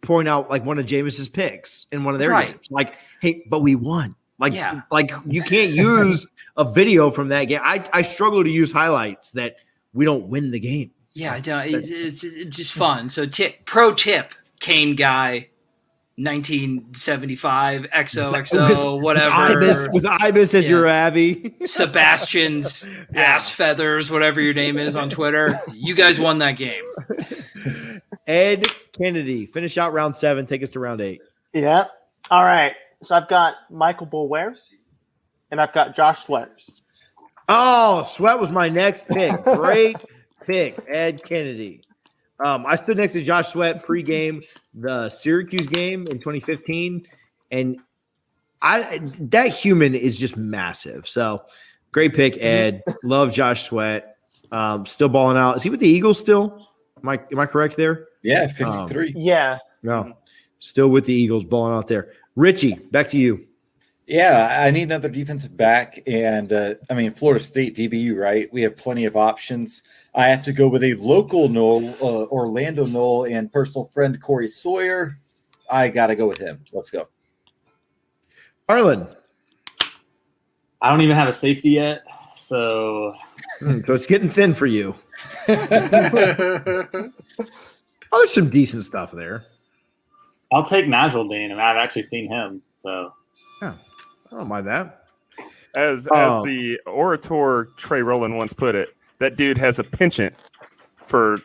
[0.00, 2.52] point out like one of Jameis's picks in one of their Right.
[2.52, 2.68] games.
[2.70, 4.14] Like, hey, but we won.
[4.38, 4.80] Like, Yeah.
[4.90, 7.60] like you can't use a video from that game.
[7.62, 9.56] I, I struggle to use highlights that
[9.92, 10.92] we don't win the game.
[11.18, 11.66] Yeah, I don't.
[11.66, 12.78] It's, it's, it's just hmm.
[12.78, 13.08] fun.
[13.08, 15.48] So tip pro tip, Kane guy,
[16.14, 19.34] 1975 XOXO whatever.
[19.34, 20.70] Ibis, with Ibis as Yeah.
[20.70, 21.56] your Abby.
[21.64, 25.58] Sebastian's ass feathers, whatever your name is on Twitter.
[25.72, 26.84] You guys won that game.
[28.28, 30.46] Ed Kennedy, finish out round seven.
[30.46, 31.20] Take us to round eight.
[31.52, 31.86] Yeah.
[32.30, 32.74] All right.
[33.02, 34.68] So I've got Michael Boulwares
[35.50, 36.70] and I've got Josh Sweaters.
[37.48, 39.32] Oh, Sweat was my next pick.
[39.42, 39.96] Great
[40.48, 41.82] pick, Ed Kennedy.
[42.40, 47.06] Um, I stood next to Josh Sweat pregame the Syracuse game in 2015,
[47.50, 47.76] and
[48.62, 51.08] I that human is just massive.
[51.08, 51.42] So
[51.92, 52.82] great pick, Ed.
[53.04, 54.16] Love Josh Sweat.
[54.52, 55.56] Um, still balling out.
[55.56, 56.68] Is he with the Eagles still?
[57.02, 58.06] Am I am I correct there?
[58.22, 59.14] Yeah, 53.
[59.16, 59.58] Yeah.
[59.82, 60.14] No,
[60.58, 62.12] still with the Eagles, balling out there.
[62.36, 63.47] Richie, back to you.
[64.08, 66.02] Yeah, I need another defensive back.
[66.06, 68.50] And uh, I mean, Florida State, DBU, right?
[68.52, 69.82] We have plenty of options.
[70.14, 74.48] I have to go with a local Nole, uh, Orlando Nole, and personal friend Corey
[74.48, 75.18] Sawyer.
[75.70, 76.64] I got to go with him.
[76.72, 77.08] Let's go.
[78.66, 79.06] Arlen.
[80.80, 83.14] I don't even have a safety yet, so
[83.58, 84.94] Hmm, so it's getting thin for you.
[88.10, 89.44] Oh, there's some decent stuff there.
[90.50, 92.62] I'll take Nigel Dean, and I've actually seen him.
[92.78, 93.10] So I
[94.36, 95.04] don't mind that.
[95.74, 100.34] As as the orator Trey Rowland once put it, that dude has a penchant
[101.06, 101.38] for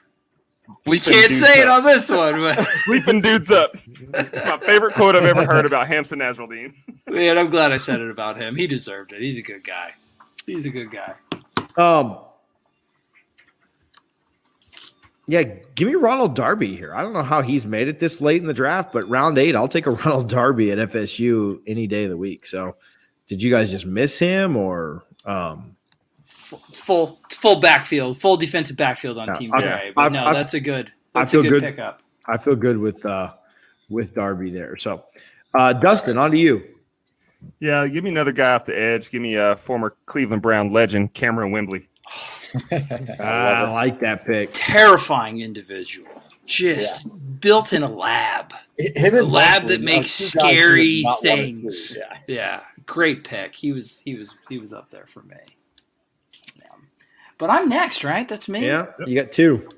[0.86, 3.72] bleeping Can't dudes say it on this one, but bleeping dudes up.
[3.74, 6.74] It's my favorite quote I've ever heard about Hampson Nasruddin.
[7.10, 8.56] man, I'm glad I said it about him.
[8.56, 9.22] He deserved it.
[9.22, 9.94] He's a good guy.
[10.46, 11.14] He's a good guy.
[11.78, 12.20] Um,
[15.28, 15.44] yeah,
[15.76, 16.94] give me Ronald Darby here.
[16.94, 19.56] I don't know how he's made it this late in the draft, but round eight,
[19.56, 22.46] I'll take a Ronald Darby at FSU any day of the week.
[22.46, 22.76] So,
[23.28, 25.04] did you guys just miss him or?
[25.26, 25.76] Um,
[26.26, 29.92] Full full, full backfield, full defensive backfield on Yeah, Team I- J.
[29.96, 30.92] But I- no, I- that's a good.
[31.16, 31.62] I feel a good, good.
[31.64, 32.02] pickup.
[32.28, 33.34] I feel good with uh,
[33.90, 34.78] with Darby there.
[34.78, 35.04] So,
[35.54, 36.64] uh, Dustin, on to you.
[37.60, 39.10] Yeah, give me another guy off the edge.
[39.12, 41.88] Give me a former Cleveland Brown legend, Kamerion Wimbley.
[43.20, 44.52] I like that pick.
[44.54, 46.08] Terrifying individual.
[46.46, 47.08] Just
[47.40, 48.54] built in a lab.
[48.78, 51.98] Him A and lab Mosley that makes two guys scary things.
[51.98, 52.18] Yeah.
[52.28, 53.56] Yeah, great pick.
[53.56, 55.38] He was he was he was up there for me.
[56.58, 56.66] Yeah.
[57.38, 58.28] But I'm next, right?
[58.28, 58.66] That's me.
[58.66, 59.70] Yeah, you got two.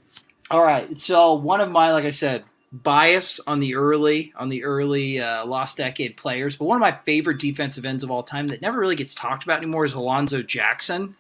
[0.52, 0.98] All right.
[1.00, 5.46] So one of my, like I said, bias on the early on the early uh,
[5.46, 8.80] lost decade players, but one of my favorite defensive ends of all time that never
[8.80, 11.16] really gets talked about anymore is Alonzo Jackson.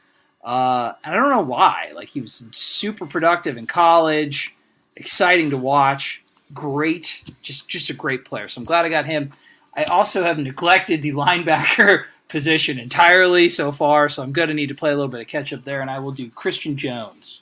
[0.45, 1.91] Uh, and I don't know why.
[1.95, 4.53] Like he was super productive in college,
[4.95, 8.47] exciting to watch, great, just just a great player.
[8.47, 9.33] So I'm glad I got him.
[9.75, 14.67] I also have neglected the linebacker position entirely so far, so I'm going to need
[14.67, 17.41] to play a little bit of catch up there, and I will do Christian Jones.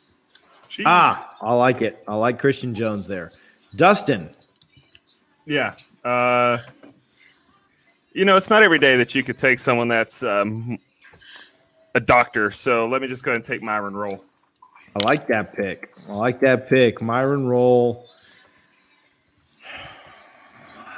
[0.70, 0.84] Jeez.
[0.86, 2.02] Ah, I like it.
[2.08, 3.32] I like Christian Jones there.
[3.76, 4.30] Dustin,
[5.46, 5.74] Yeah.
[6.04, 6.58] Uh,
[8.14, 10.78] you know, it's not every day that you could take someone that's um,
[11.96, 12.52] a doctor.
[12.52, 14.24] So let me just go ahead and take Myron Rolle.
[14.96, 15.94] I like that pick.
[16.08, 17.02] I like that pick.
[17.02, 18.08] Myron Rolle.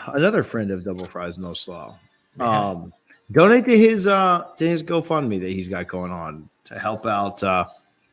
[0.08, 1.98] Another friend of Double Fries No Slaw.
[2.40, 2.94] Um,
[3.32, 7.42] donate to his uh to his GoFundMe that he's got going on to help out
[7.44, 7.66] uh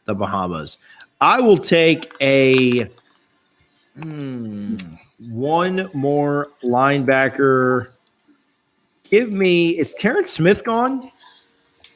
[0.04, 0.78] the Bahamas.
[1.20, 2.88] I will take a
[4.00, 4.76] hmm,
[5.18, 7.88] one more linebacker.
[9.04, 11.10] Give me is Terrence Smith gone?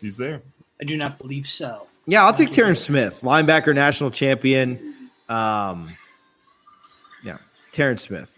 [0.01, 0.43] He's there.
[0.81, 1.87] I do not believe so.
[2.07, 5.11] Yeah, I'll take Terrence Smith, linebacker, national champion.
[5.29, 5.97] Um,
[7.25, 7.39] yeah,
[7.73, 8.29] Terrence Smith.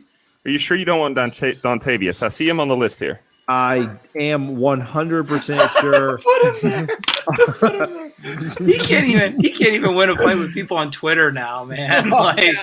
[0.46, 2.22] Are you sure you don't want Don Dontavius?
[2.22, 3.20] I see him on the list here.
[3.48, 6.18] I am 100% sure.
[6.18, 6.98] Put him there.
[7.54, 8.66] Put him there.
[8.66, 9.40] He can't even.
[9.40, 12.10] He can't even win a fight with people on Twitter now, man.
[12.10, 12.56] Like,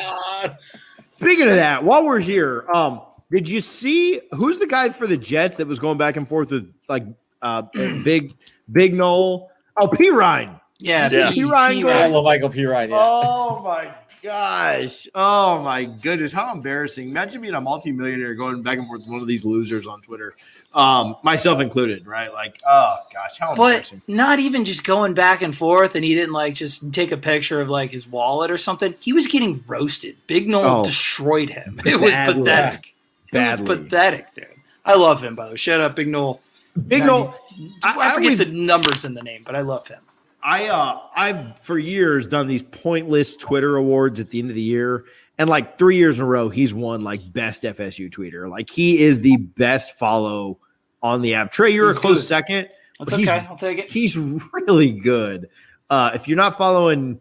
[1.17, 5.17] Speaking of that, while we're here, um, did you see who's the guy for the
[5.17, 7.05] Jets that was going back and forth with like
[7.41, 8.33] uh, big,
[8.71, 9.49] big Noel?
[9.77, 10.09] Oh, P.
[10.09, 10.59] Ryan.
[10.79, 11.29] yeah, Yeah.
[11.29, 11.43] P- P.
[11.43, 12.65] Ryan P- going- Hello, Michael P.
[12.65, 12.89] Ryan.
[12.91, 12.97] Yeah.
[12.99, 13.91] Oh my
[14.23, 15.07] gosh!
[15.13, 16.31] Oh my goodness!
[16.33, 17.09] How embarrassing!
[17.09, 20.35] Imagine being a multimillionaire going back and forth with one of these losers on Twitter,
[20.73, 22.07] um, myself included.
[22.07, 22.33] Right?
[22.33, 24.01] Like, oh gosh, how But embarrassing!
[24.07, 27.61] not even just going back and forth, and he didn't like just take a picture
[27.61, 28.95] of like his wallet or something.
[28.99, 30.15] He was getting roasted.
[30.27, 30.83] Big Noel Oh.
[30.83, 31.79] destroyed him.
[31.85, 32.33] It was Badly.
[32.43, 32.95] pathetic.
[33.27, 33.65] It Badly.
[33.67, 34.47] was pathetic, dude.
[34.85, 35.57] I love him, by the way.
[35.57, 36.39] Shout out, Big Noel.
[36.87, 37.37] Big Noel.
[37.83, 40.01] I, I- I forget was- the numbers in the name, but I love him.
[40.43, 44.61] I uh I've for years done these pointless Twitter awards at the end of the
[44.61, 45.05] year.
[45.39, 48.47] And like three years in a row, he's won like best FSU tweeter.
[48.49, 50.59] Like he is the best follow
[51.01, 51.51] on the app.
[51.51, 52.27] Trey, you're He's a close good.
[52.27, 52.69] second.
[52.99, 53.39] That's okay.
[53.49, 53.89] I'll take it.
[53.91, 55.49] He's really good.
[55.89, 57.19] Uh if you're not following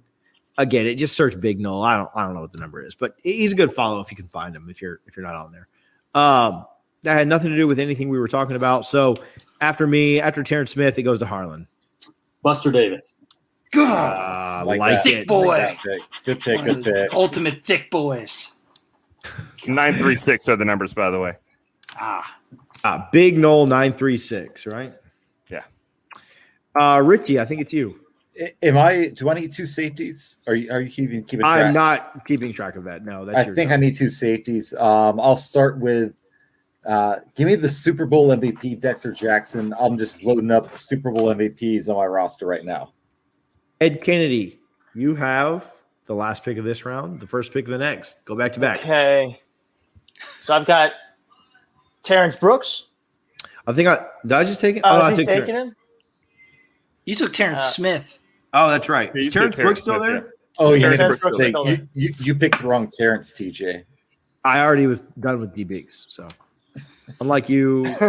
[0.58, 1.82] again, it just search Big Noel.
[1.82, 4.10] I don't I don't know what the number is, but he's a good follow if
[4.10, 5.68] you can find him if you're if you're not on there.
[6.14, 6.66] Um
[7.04, 8.84] that had nothing to do with anything we were talking about.
[8.86, 9.16] So
[9.60, 11.66] after me, after Terrence Smith, it goes to Harlan.
[12.42, 13.20] Buster Davis.
[13.72, 15.12] God, Uh, Like like, that.
[15.12, 15.26] it.
[15.26, 15.46] boy.
[15.46, 16.02] Like pick.
[16.24, 16.56] Good pick.
[16.58, 17.12] one Good pick.
[17.14, 18.52] ultimate thick boys.
[19.66, 21.32] Nine three six are the numbers, by the way.
[21.98, 22.36] Ah,
[22.84, 24.92] Uh, Big Noel nine three six, right?
[25.50, 25.62] Yeah.
[26.78, 27.98] Uh, Richie, I think it's you.
[28.40, 29.08] I- Am I?
[29.08, 30.40] Do I need two safeties?
[30.46, 30.70] Are you?
[30.70, 31.66] Are you keeping keeping track?
[31.66, 33.04] I'm not keeping track of that.
[33.04, 34.74] No, that's I your think I need two safeties.
[34.74, 36.12] Um, I'll start with.
[36.86, 39.74] Uh, give me the Super Bowl MVP, Dexter Jackson.
[39.78, 42.92] I'm just loading up Super Bowl MVPs on my roster right now.
[43.80, 44.58] Ed Kennedy.
[44.94, 45.64] You have
[46.06, 48.24] the last pick of this round, the first pick of the next.
[48.26, 48.78] Go back to back.
[48.80, 49.40] Okay.
[50.44, 50.92] So I've got
[52.02, 52.86] Terrence Brooks.
[53.66, 54.32] I think I did.
[54.32, 54.82] I just take it.
[54.84, 55.70] Oh, no, I took taking Terrence.
[55.70, 55.76] him?
[57.06, 58.18] you took Terrence Uh, Smith.
[58.52, 59.10] Oh, that's right.
[59.14, 60.30] Yeah, Is Terrence took Brooks still Smith, there?
[60.58, 61.48] Oh, you, Terrence made Brooks mistake.
[61.48, 63.84] still You, you you picked the wrong Terrence, TJ.
[64.44, 66.06] I already was done with D Biggs.
[66.10, 66.28] So,
[67.20, 67.86] unlike you,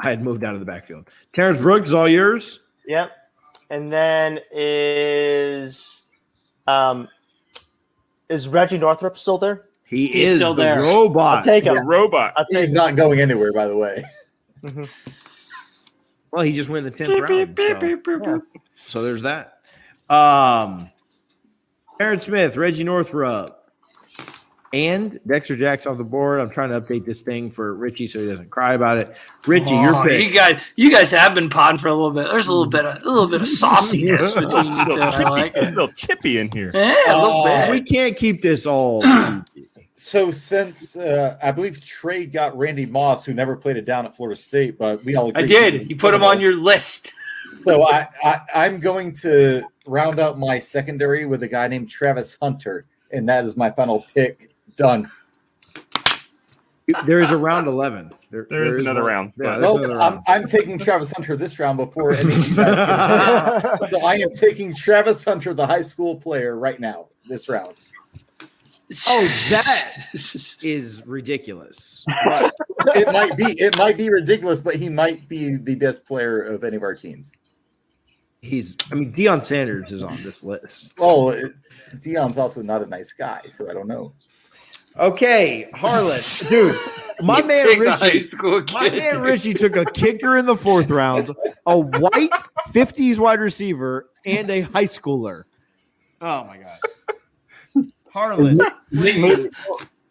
[0.00, 1.08] I had moved out of the backfield.
[1.34, 2.60] Terrence Brooks all yours.
[2.86, 3.10] Yep.
[3.70, 6.02] And then is
[6.66, 7.08] um
[8.28, 9.66] is Reggie Northrup still there?
[9.84, 10.80] He He's is still the there.
[10.80, 11.38] robot.
[11.38, 11.86] I'll take The him.
[11.86, 12.34] robot.
[12.36, 12.74] I'll take He's him.
[12.74, 14.04] not going anywhere, by the way.
[14.62, 14.88] Mhm.
[16.30, 17.26] well, he just went in the tenth round.
[17.28, 18.38] beep, beep, so- beep, beep, Yeah.
[18.86, 19.60] So there's that.
[20.10, 20.90] Um,
[22.00, 23.57] Aaron Smith, Reggie Northrup,
[24.72, 26.40] and Dexter Jackson off the board.
[26.40, 29.14] I'm trying to update this thing for Richie so he doesn't cry about it.
[29.46, 30.22] Richie, your Oh, pick.
[30.26, 32.28] You guys, you guys have been podding for a little bit.
[32.30, 34.90] There's a little bit of a little bit of sauciness between you two.
[34.90, 35.64] little, I chippy, like it.
[35.74, 36.70] little chippy in here.
[36.74, 37.70] Yeah, a little Oh, bit.
[37.70, 39.02] we can't keep this all.
[40.00, 44.16] So since uh, I believe Trey got Randy Moss, who never played it down at
[44.16, 45.90] Florida State, but we all I did.
[45.90, 47.12] You put him on your list.
[47.64, 52.38] So I, I I'm going to round out my secondary with a guy named Travis
[52.40, 54.50] Hunter, and that is my final pick.
[54.78, 55.06] Done.
[57.04, 58.10] There is a round eleven.
[58.30, 59.08] There, There is another one.
[59.10, 60.20] round, Yeah, but- another I'm, round.
[60.26, 64.74] I'm taking Travis Hunter this round before any of you guys So I am taking
[64.74, 67.74] Travis Hunter, the high school player, right now, this round.
[69.06, 69.96] Oh, that
[70.62, 72.04] is ridiculous.
[72.26, 72.54] But
[72.96, 76.64] it might be it might be ridiculous, but he might be the best player of
[76.64, 77.36] any of our teams.
[78.40, 78.76] He's.
[78.90, 80.94] I mean, Deion Sanders is on this list.
[80.98, 81.52] Oh, it,
[81.96, 84.14] Deion's also not a nice guy, so I don't know.
[84.98, 86.78] Okay, Harlan, dude.
[87.20, 88.74] My man picked the high Richie.
[88.74, 91.34] My man Richie took a kicker in the fourth round,
[91.66, 92.30] a white
[92.70, 95.42] 50s wide receiver, and a high schooler.
[96.20, 97.86] Oh my god.
[98.12, 98.60] Harlan.
[98.90, 99.50] Nick Moody.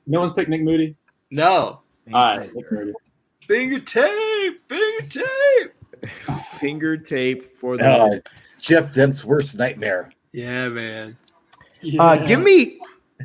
[0.05, 0.95] No one's picked Nick Moody.
[1.31, 1.81] No.
[2.13, 2.49] All right,
[3.41, 4.61] Finger tape.
[4.69, 6.11] Finger tape.
[6.59, 7.85] Finger tape for the.
[7.85, 8.19] Uh,
[8.59, 10.09] Jeff Demps' worst nightmare.
[10.31, 11.17] Yeah, man.
[11.99, 12.79] Uh, give me.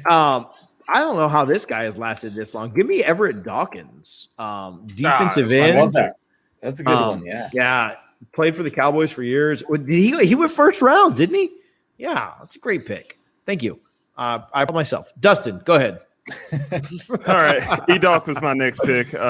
[0.09, 0.47] Um,
[0.93, 2.73] I don't know how this guy has lasted this long.
[2.73, 5.79] Give me Everett Dawkins, um, defensive Ah, end.
[5.79, 6.17] love that.
[6.61, 7.27] That's a good Um, one.
[7.27, 7.49] Yeah.
[7.53, 7.95] Yeah,
[8.33, 9.63] played for the Cowboys for years.
[9.71, 10.27] Did he?
[10.27, 11.51] He went first round, didn't he?
[11.99, 13.19] Yeah, that's a great pick.
[13.47, 13.79] Thank you.
[14.17, 16.01] Uh, I myself, Dustin, go ahead.
[16.53, 19.13] All right, Edoc was my next pick.
[19.15, 19.23] Uh, Uh,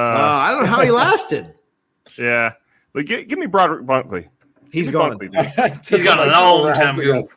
[0.42, 1.54] I don't know how he lasted.
[2.18, 2.52] yeah,
[2.92, 4.28] but give, give me Brodrick Bunkley.
[4.70, 5.18] He's Give me gone.
[5.18, 5.36] Bunkley, dude.
[5.58, 7.10] I took He's got him a long time ago.
[7.20, 7.28] ago.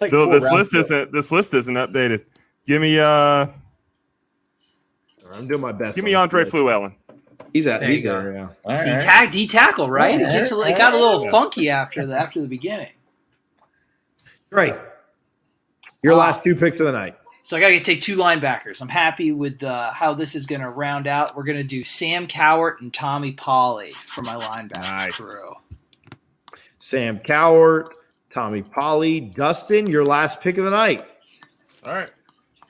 [0.00, 0.80] Like Though this list ago.
[0.80, 2.24] isn't this list isn't updated.
[2.68, 3.46] Give me uh,
[5.32, 5.96] I'm doing my best.
[5.96, 6.52] give me Andre this.
[6.52, 6.94] Fluellen.
[7.54, 7.80] He's at.
[7.80, 8.20] There He's you go.
[8.22, 8.32] there.
[8.34, 8.48] Yeah.
[8.66, 9.00] All See, right.
[9.00, 10.20] tag D tackle, right?
[10.20, 11.30] It gets a, it got a little yeah.
[11.30, 12.90] funky after the after the beginning.
[14.50, 14.74] Great.
[16.02, 16.18] Your Ah.
[16.18, 17.16] last two picks of the night.
[17.42, 18.82] So I got to take two linebackers.
[18.82, 21.34] I'm happy with uh, how this is going to round out.
[21.34, 25.14] We're going to do Sam Cowart and Tommy Polley for my linebacker Nice.
[25.16, 25.54] crew.
[26.80, 27.88] Sam Cowart,
[28.28, 29.86] Tommy Polley, Dustin.
[29.86, 31.06] Your last pick of the night.
[31.86, 32.10] All right.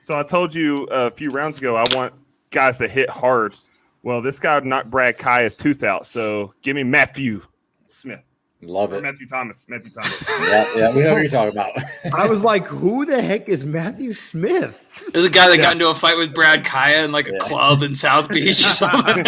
[0.09, 2.15] So I told you a few rounds ago I want
[2.49, 3.53] guys to hit hard.
[4.01, 6.07] Well, this guy knocked Brad Kaaya's tooth out.
[6.07, 7.43] So give me Matthew
[7.85, 8.21] Smith
[8.63, 9.03] Love or it.
[9.03, 9.67] Matthew Thomas.
[9.69, 10.11] Matthew Thomas.
[10.27, 11.73] Yeah, yeah, we know what you're talking about.
[12.11, 14.79] I was like, who the heck is Matthew Smith?
[15.13, 15.61] There's a guy that Yeah.
[15.65, 17.39] got into a fight with Brad Kaya in like a Yeah.
[17.41, 19.25] club in South Beach or something.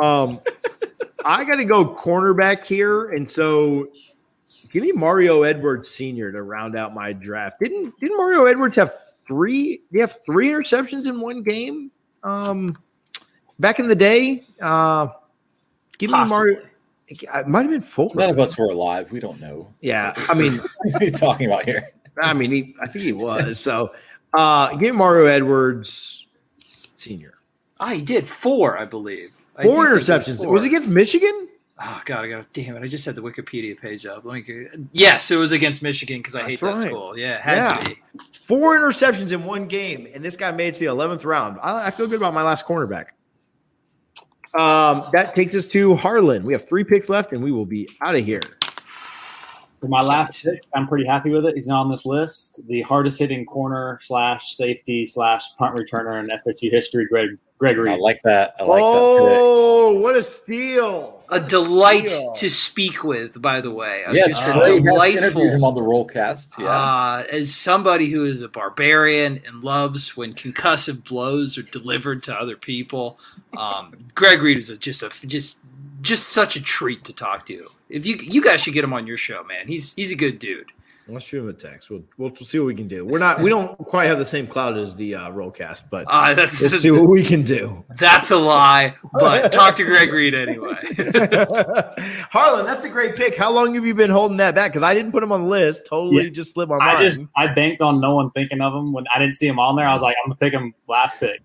[0.00, 0.38] um,
[1.24, 3.88] I got to go cornerback here, and so
[4.72, 7.60] give me Mario Edwards Senior to round out my draft.
[7.60, 8.92] Didn't didn't Mario Edwards have
[9.24, 9.82] three?
[9.90, 11.90] They have three interceptions in one game.
[12.22, 12.76] Um,
[13.58, 14.44] back in the day.
[14.60, 15.08] Uh,
[15.98, 16.62] give me Mario.
[17.08, 18.10] It might have been four.
[18.14, 19.12] None of us were alive.
[19.12, 19.72] We don't know.
[19.80, 21.90] Yeah, I mean, What are you talking about here?
[22.20, 23.60] I mean, he, I think he was.
[23.60, 23.92] So,
[24.34, 26.26] uh, give me Mario Edwards
[26.96, 27.34] Senior.
[27.78, 29.36] Ah, he did four, I believe.
[29.62, 30.42] Four do think it interceptions.
[30.42, 30.52] four.
[30.52, 31.48] Was it against Michigan?
[31.78, 32.46] Oh god, I got it.
[32.54, 32.82] damn it!
[32.82, 34.24] I just had the Wikipedia page up.
[34.24, 34.66] Let me.
[34.92, 37.18] Yes, it was against Michigan because I hate That's that school.
[37.18, 37.76] Yeah, had Yeah.
[37.76, 37.98] to be.
[38.46, 41.58] Four interceptions in one game, and this guy made it to the eleventh round.
[41.62, 43.06] I, I feel good about my last cornerback.
[44.54, 46.44] Um, that takes us to Harlan.
[46.44, 48.40] We have three picks left, and we will be out of here.
[49.80, 51.54] For my last pick, I'm pretty happy with it.
[51.54, 52.60] He's not on this list.
[52.66, 57.90] The hardest hitting corner slash safety slash punt returner in FSU history, Greg Gregory.
[57.90, 58.54] I like that.
[58.58, 59.38] I like that.
[59.42, 61.15] oh, what a steal!
[61.30, 62.28] A delight Yeah.
[62.36, 64.04] to speak with, by the way.
[64.04, 66.58] Uh, Yeah, just Trey a has interviewed him on the Rollcast.
[66.58, 66.66] Yeah.
[66.66, 72.34] Uh, as somebody who is a barbarian and loves when concussive blows are delivered to
[72.34, 73.18] other people,
[73.56, 75.58] um, Greg Reed is a, just a just
[76.02, 77.68] just such a treat to talk to.
[77.88, 79.66] If you you guys should get him on your show, man.
[79.66, 80.66] He's he's a good dude.
[81.08, 81.88] Let's shoot him a text.
[81.88, 83.04] We'll, we'll see what we can do.
[83.04, 83.40] We're not.
[83.40, 86.90] We don't quite have the same cloud as the uh, rollcast, but Uh, let's see
[86.90, 87.84] what we can do.
[87.96, 90.74] that's a lie, but talk to Greg Reed anyway.
[92.30, 93.36] Harlan, that's a great pick.
[93.36, 94.72] How long have you been holding that back?
[94.72, 95.86] Because I didn't put him on the list.
[95.86, 96.30] Totally Yeah.
[96.30, 96.98] just slipped my mind.
[96.98, 99.58] I just I banked on no one thinking of him when I didn't see him
[99.58, 99.86] on there.
[99.86, 101.40] I was like, I'm gonna pick him last pick.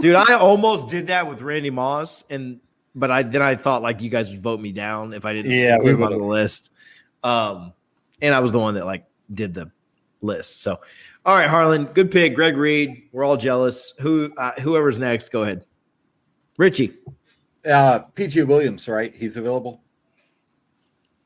[0.00, 2.60] Dude, I almost did that with Randy Moss, and
[2.94, 5.50] but I then I thought like you guys would vote me down if I didn't
[5.52, 6.70] Yeah, put we him on the list.
[7.24, 7.72] Um,
[8.20, 9.04] and I was the one that like
[9.34, 9.70] did the
[10.20, 10.62] list.
[10.62, 10.78] So,
[11.24, 12.34] all right, Harlan, good pick.
[12.34, 13.92] Greg Reed, we're all jealous.
[14.00, 15.64] Who, uh, whoever's next, go ahead.
[16.58, 16.94] Richie,
[17.64, 19.14] Uh, PJ Williams, right?
[19.14, 19.80] He's available.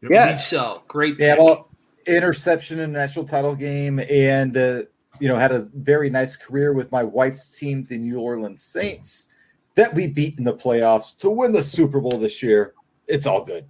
[0.09, 1.19] Yeah, so great.
[1.19, 1.45] Yeah, pick.
[1.45, 1.69] well,
[2.07, 4.83] interception in the national title game, and uh,
[5.19, 9.27] you know had a very nice career with my wife's team, the New Orleans Saints,
[9.75, 12.75] that we beat in the playoffs to win the Super Bowl this year.
[13.09, 13.65] It's all good.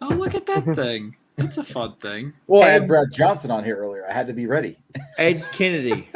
[0.00, 1.16] Oh, look at that thing.
[1.36, 2.32] That's a fun thing.
[2.46, 4.06] Well, I had Brad Johnson on here earlier.
[4.08, 4.78] I had to be ready.
[5.18, 6.08] Ed Kennedy,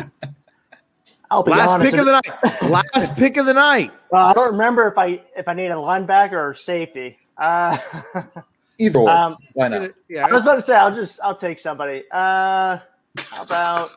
[1.31, 1.91] I'll be last honest.
[1.91, 2.63] pick of the night.
[2.95, 3.91] Last pick of the night.
[4.13, 7.19] uh, I don't remember if I if I need a linebacker or safety.
[7.37, 7.77] Uh,
[8.79, 9.91] Either way, um, Why not?
[10.09, 12.05] Yeah, I was about to say I'll just I'll take somebody.
[12.13, 12.79] Uh,
[13.17, 13.91] how about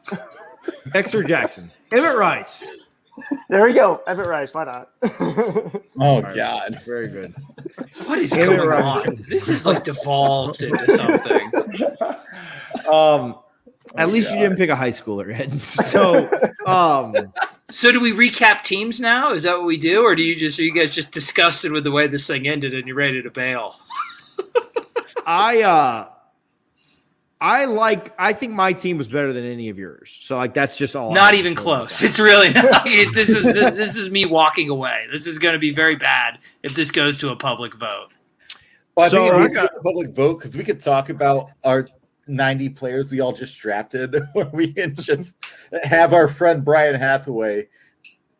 [0.91, 2.65] Dexter Jackson, Emmett Rice.
[3.49, 4.01] There we go.
[4.07, 4.53] Everett Rice.
[4.53, 4.89] Why not?
[5.99, 6.35] Oh right.
[6.35, 6.79] God.
[6.85, 7.35] Very good.
[8.05, 9.07] What is Give it going right.
[9.07, 9.25] on?
[9.29, 11.51] This is like devolved into something.
[12.91, 13.35] Um,
[13.95, 15.61] at Oh, least you didn't pick a high schooler, Ed.
[15.63, 16.27] So,
[16.65, 17.13] um,
[17.69, 19.33] So do we recap teams now?
[19.33, 21.83] Is that what we do, or do you just are you guys just disgusted with
[21.83, 23.75] the way this thing ended and you're ready to bail?
[25.25, 26.07] I uh
[27.41, 30.15] I like I think my team was better than any of yours.
[30.21, 32.03] So like that's just all Not have to even say about close.
[32.03, 32.83] It's really not.
[32.85, 35.07] It- this is this, this is me walking away.
[35.11, 38.09] This is going to be very bad if this goes to a public vote.
[38.95, 41.09] Well, I So, think I it needs to a public vote because we could talk
[41.09, 41.87] about our
[42.27, 45.35] 90 players we all just drafted, or we can just
[45.83, 47.67] have our friend Brian Hathaway,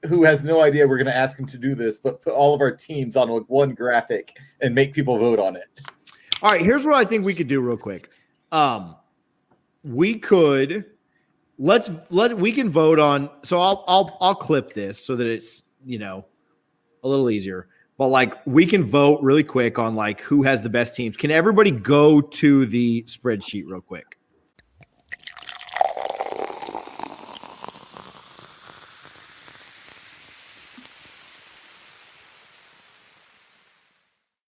[0.08, 2.54] who has no idea we're going to ask him to do this, but put all
[2.54, 5.82] of our teams on like one graphic and make people vote on it.
[6.44, 8.10] All right, here's what I think we could do real quick.
[8.52, 8.96] Um
[9.84, 10.86] we could
[11.58, 15.64] let's let we can vote on so I'll I'll I'll clip this so that it's,
[15.84, 16.26] you know,
[17.04, 17.68] a little easier.
[17.98, 21.16] But like we can vote really quick on like who has the best teams.
[21.16, 24.18] Can everybody go to the spreadsheet real quick?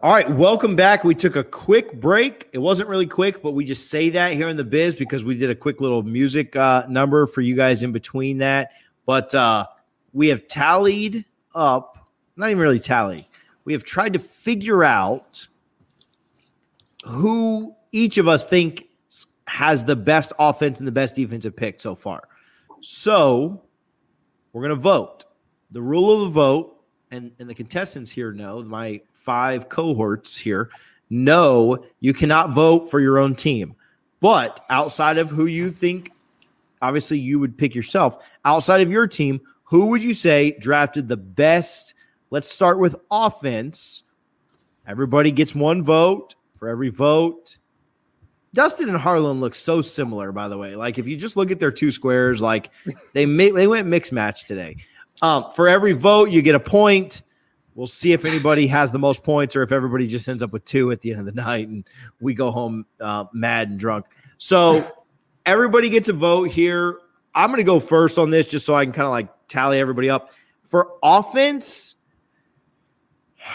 [0.04, 1.06] All right, welcome back.
[1.06, 2.50] We took a quick break.
[2.52, 5.34] It wasn't really quick, but we just say that here in the biz because we
[5.34, 8.72] did a quick little music uh, number for you guys in between that.
[9.06, 9.66] But uh,
[10.12, 11.24] we have tallied
[11.56, 13.30] up, not even really tally.
[13.64, 15.48] We have tried to figure out
[17.06, 18.90] who each of us think
[19.48, 22.28] has the best offense and the best defensive pick so far.
[22.82, 23.64] So
[24.52, 25.24] we're going to vote.
[25.72, 30.70] The rule of the vote, and, and the contestants here know, my five cohorts here
[31.10, 33.76] know you cannot vote for your own team.
[34.20, 36.12] But outside of who you think,
[36.82, 41.18] obviously you would pick yourself, outside of your team, who would you say drafted the
[41.18, 41.94] best?
[42.30, 44.04] Let's start with offense.
[44.88, 47.58] Everybody gets one vote for every vote.
[48.54, 50.76] Dustin and Harlan look so similar, by the way.
[50.76, 52.70] Like if you just look at their two squares, like
[53.14, 54.78] they ma- they went mixed match today.
[55.22, 57.24] Um, for every vote, you get a point.
[57.76, 60.66] We'll see if anybody has the most points or if everybody just ends up with
[60.66, 61.88] two at the end of the night and
[62.20, 64.06] we go home uh, mad and drunk.
[64.38, 64.86] So
[65.46, 67.00] everybody gets a vote here.
[67.36, 69.80] I'm going to go first on this just so I can kind of like tally
[69.80, 70.32] everybody up.
[70.68, 71.96] For offense,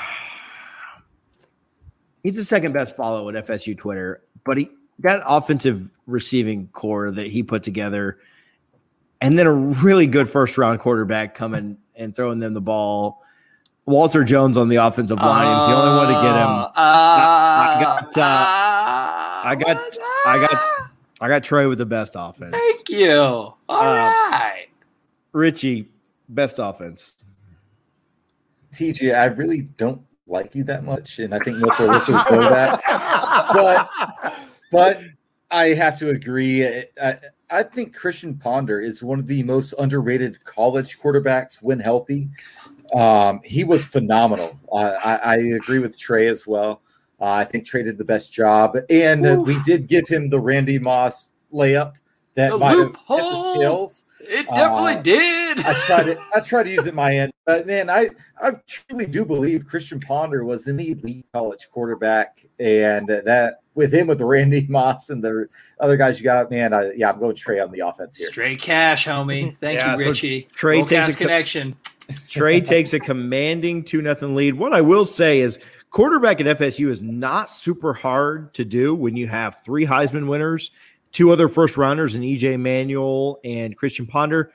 [2.23, 7.29] he's the second best follow at FSU Twitter, but he that offensive receiving core that
[7.29, 8.19] he put together,
[9.21, 13.23] and then a really good first round quarterback coming and throwing them the ball.
[13.89, 16.49] Walter Jones on the offensive line is the only one to get him.
[16.49, 19.99] Uh, I got, uh, uh, I got- what?
[20.26, 22.53] I got- I got Trey with the best offense.
[22.53, 23.11] Thank you.
[23.12, 24.66] All right.
[24.68, 24.68] Uh,
[25.32, 25.89] Richie,
[26.28, 27.16] best offense.
[28.72, 32.20] TJ, I really don't like you that much, and I think most of our listeners
[32.30, 32.80] know that.
[33.53, 33.89] But
[34.70, 35.01] but
[35.51, 36.66] I have to agree.
[37.03, 37.16] I,
[37.51, 42.28] I think Christian Ponder is one of the most underrated college quarterbacks when healthy.
[42.95, 44.59] Um, he was phenomenal.
[44.72, 46.82] Uh, I, I agree with Trey as well.
[47.20, 49.43] Uh, I think Trey did the best job, and uh, Ooh.
[49.43, 51.95] we did give him the Randy Moss layup
[52.34, 53.55] that The might have kept the loophole.
[53.55, 54.05] skills.
[54.20, 55.59] It definitely Uh, did.
[55.61, 58.11] I tried to I tried to use it my end, but man, I
[58.41, 64.07] I truly do believe Christian Ponder was an elite college quarterback, and that with him
[64.07, 65.49] with Randy Moss and the
[65.80, 68.28] other guys you got, man, I, yeah, I'm going Trey on the offense here.
[68.28, 69.57] Straight cash, homie.
[69.57, 70.49] Thank Yeah, you, so Richie.
[70.53, 71.76] Trey Roll takes cast a co- connection.
[72.28, 74.54] Trey takes a commanding 2 nothing lead.
[74.54, 75.59] What I will say is
[75.90, 80.70] quarterback at FSU is not super hard to do when you have three Heisman winners,
[81.12, 84.52] two other first rounders and EJ Manuel and Christian Ponder.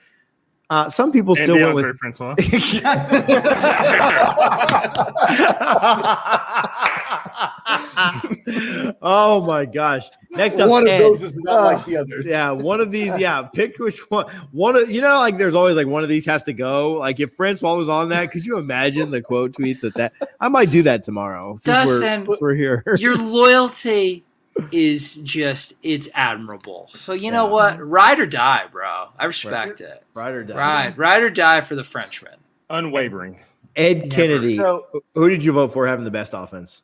[0.69, 2.35] Uh, some people And still went Deondre with Francois.
[9.01, 10.07] oh my gosh.
[10.31, 10.99] Next up, One of Ed.
[10.99, 12.25] those is not Uh, like the others.
[12.25, 13.17] Yeah, one of these.
[13.17, 14.25] Yeah, pick which one.
[14.51, 16.93] One of you know, like there's always like one of these has to go.
[16.93, 20.13] Like if Francois was on that, could you imagine the quote tweets at that?
[20.39, 21.57] I might do that tomorrow.
[21.59, 22.83] Since we're, Dustin, since we're here.
[22.97, 24.23] Your loyalty
[24.71, 26.89] is just it's admirable.
[26.95, 27.51] So you know Yeah.
[27.51, 27.87] what?
[27.87, 29.07] Ride or die, bro.
[29.17, 30.03] I respect it.
[30.13, 30.55] Ride or die.
[30.55, 32.35] Ride, ride or die for the Frenchman.
[32.69, 33.39] Unwavering.
[33.75, 34.57] Ed Kennedy.
[34.57, 34.85] So
[35.15, 36.83] Who did you vote for having the best offense?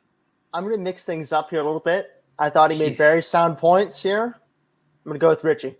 [0.52, 2.22] I'm going to mix things up here a little bit.
[2.38, 4.24] I thought he made very sound points here.
[4.34, 5.76] I'm going to go with Richie.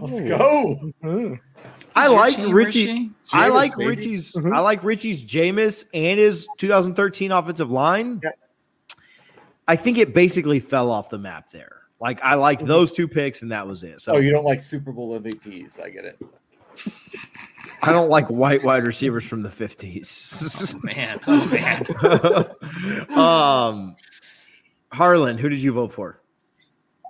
[0.00, 0.80] Let's go.
[1.04, 1.38] Mhm.
[1.94, 3.10] I like team, Richie.
[3.32, 3.90] I like baby.
[3.90, 4.32] Richie's.
[4.32, 4.56] Mhm.
[4.56, 8.20] I like Richie's Jameis and his 2013 offensive line.
[8.24, 8.30] Yeah.
[9.66, 11.76] I think it basically fell off the map there.
[12.00, 12.66] Like I like Mhm.
[12.66, 14.00] those two picks, and that was it.
[14.00, 15.80] So Oh, you don't like Super Bowl MVPs?
[15.80, 16.18] I get it.
[17.82, 20.72] I don't like white wide receivers from the fifties.
[20.74, 21.20] Oh, man.
[21.26, 21.46] Oh,
[23.10, 23.10] man.
[23.18, 23.96] um,
[24.92, 26.20] Harlan, who did you vote for?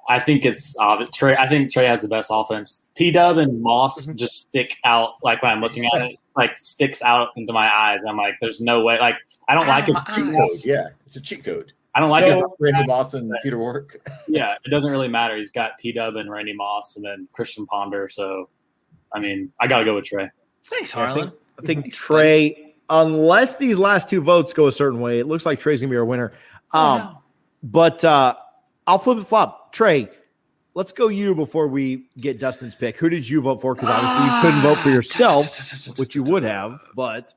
[0.09, 1.35] I think it's uh, Trey.
[1.35, 2.89] I think Trey has the best offense.
[2.95, 7.01] P Dub and Moss just stick out like when I'm looking at it, like sticks
[7.03, 8.05] out into my eyes.
[8.05, 8.99] I'm like, there's no way.
[8.99, 9.17] Like
[9.49, 9.97] I don't like it.
[10.15, 10.65] cheat code.
[10.65, 11.73] Yeah, it's a cheat code.
[11.95, 12.47] I don't like So, it.
[12.59, 14.01] Randy Moss and Peter Warrick.
[14.29, 15.37] Yeah, it doesn't really matter.
[15.37, 18.09] He's got P Dub and Randy Moss, and then Christian Ponder.
[18.11, 18.49] So,
[19.13, 20.29] I mean, I got to go with Trey.
[20.65, 21.33] Thanks, I think- Harlan.
[21.63, 25.61] I think Trey, unless these last two votes go a certain way, it looks like
[25.61, 26.33] Trey's gonna be our winner.
[26.73, 27.23] Oh, Um, no.
[27.63, 28.35] But uh,
[28.89, 29.73] I'll flip it flop.
[29.73, 30.09] Trey,
[30.75, 32.97] let's go you before we get Dustin's pick.
[32.97, 33.77] Who did you vote for?
[33.77, 37.33] Because obviously you couldn't vote for yourself, which you would have, but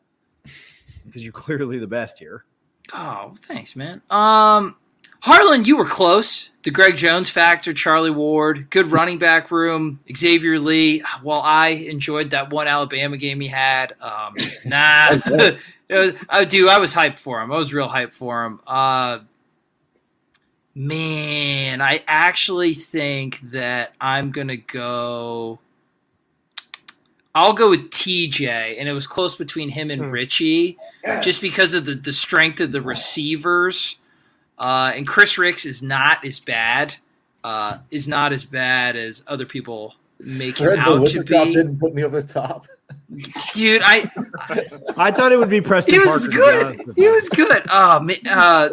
[1.06, 2.46] because you're clearly the best here.
[2.94, 4.02] Oh, thanks, man.
[4.10, 4.76] Um,
[5.22, 6.50] Harlan, you were close.
[6.64, 11.04] The Greg Jones factor, Charlie Ward, good running back room, Xavier Lee.
[11.22, 14.36] While I enjoyed that one Alabama game he had, um,
[14.66, 15.18] nah,
[15.90, 16.68] was, I do.
[16.68, 17.52] I was hyped for him.
[17.52, 18.60] I was real hyped for him.
[18.68, 19.20] Uh,
[20.76, 25.60] man, I actually think that I'm gonna go.
[27.34, 30.10] I'll go with TJ, and it was close between him and Hmm.
[31.08, 34.00] Richie just because of the, the strength of the receivers.
[34.60, 36.96] Uh, and Chris Rix is not as bad.
[37.44, 41.54] Uh, is not as bad as other people make him out to be.
[41.54, 42.68] didn't put me over the top.
[43.54, 44.10] Dude, I
[44.98, 46.28] I thought it would be Preston he was Parker.
[46.30, 46.66] good.
[46.66, 47.64] honest He was good.
[47.70, 48.70] Oh, man, uh,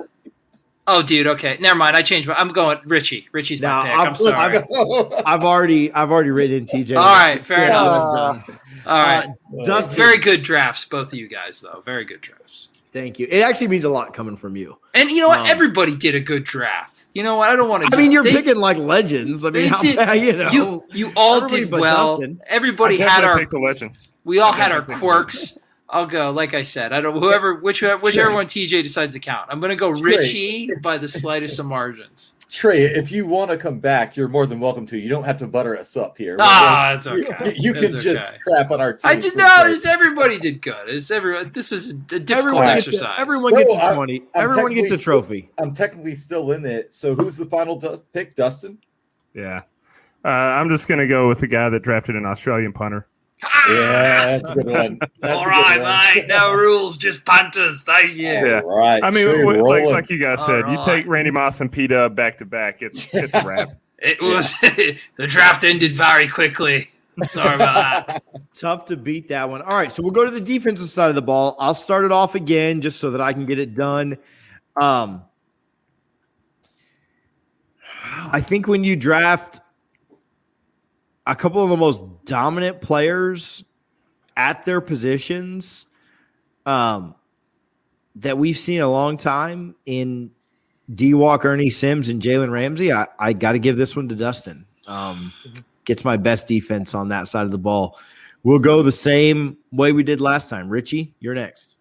[0.87, 1.27] oh, dude.
[1.27, 1.97] Okay, never mind.
[1.97, 2.35] I changed my.
[2.35, 3.29] I'm going Richie.
[3.33, 3.93] Richie's my Now, pick.
[3.93, 4.57] I'm- I'm sorry.
[4.57, 6.97] I'm- I've already I've already written TJ.
[6.97, 8.45] All right, fair Yeah, enough.
[8.49, 8.59] I'm.
[8.87, 9.29] All right.
[9.61, 11.83] Uh, Dustin, Very good drafts, both of you guys, though.
[11.87, 12.69] Very good drafts.
[12.93, 13.27] thank you.
[13.31, 14.77] It actually means a lot coming from you.
[14.95, 15.41] And you know what?
[15.41, 17.07] Um, Everybody did a good draft.
[17.15, 17.49] You know what?
[17.51, 17.97] I don't want to.
[17.97, 19.45] I mean, you're they, picking like legends.
[19.45, 20.51] I mean, how did- you know.
[20.51, 22.17] You you all Everybody did well.
[22.19, 22.41] Dustin.
[22.47, 23.93] Everybody I had our picked the legend.
[24.25, 25.59] we all had our quirks.
[25.89, 26.31] I'll go.
[26.31, 27.19] Like I said, I don't.
[27.19, 30.19] Whoever, whichever, whichever one TJ decides to count, I'm going to go Straight.
[30.19, 32.33] Richie by the slightest of margins.
[32.51, 34.97] Trey, if you want to come back, you're more than welcome to.
[34.97, 36.37] You don't have to butter us up here.
[36.39, 37.55] Ah, it's You- okay.
[37.57, 38.39] You, can It's just okay.
[38.47, 39.01] crap on our team.
[39.11, 39.65] I did for no.
[39.69, 40.89] Just everybody did good.
[40.89, 41.51] It's everyone.
[41.53, 43.17] This is a difficult Everyone gets, exercise.
[43.19, 44.21] a, everyone gets a I'm- 20.
[44.21, 45.51] I'm everyone gets a technically- trophy.
[45.59, 46.95] I'm technically still in it.
[46.95, 48.37] So who's the final dust pick?
[48.37, 48.79] Dustin?
[49.35, 49.63] Yeah.
[50.25, 53.07] Uh, I'm just going to go with the guy that drafted an Australian punter.
[53.69, 54.99] Yeah, that's a good one.
[55.21, 56.23] That's All a good right, one.
[56.23, 56.27] mate.
[56.29, 57.83] No rules, just punters.
[57.83, 58.29] Thank you.
[58.29, 58.61] Yeah.
[58.63, 59.03] All right.
[59.03, 61.87] I mean, Trey like, like you guys All said, you take Randy Moss and P
[61.87, 62.83] Dub back to back.
[62.83, 63.71] It's it's a wrap.
[63.99, 66.91] It was the draft ended very quickly.
[67.29, 68.23] Sorry about that.
[68.55, 69.63] Tough to beat that one.
[69.63, 71.57] All right, so we'll go to the defensive side of the ball.
[71.59, 74.19] I'll start it off again just so that I can get it done.
[74.77, 75.23] Um,
[78.31, 79.61] I think when you draft
[81.27, 83.65] a couple of the most dominant players
[84.37, 85.87] at their positions
[86.67, 87.15] um,
[88.17, 90.31] that we've seen a long time in
[90.95, 94.15] D Walk, Ernie Sims, and Jalen Ramsey, I, I got to give this one to
[94.15, 94.67] Dustin.
[94.87, 95.33] Um,
[95.85, 97.99] gets my best defense on that side of the ball.
[98.43, 100.69] We'll go the same way we did last time.
[100.69, 101.79] Richie, you're next.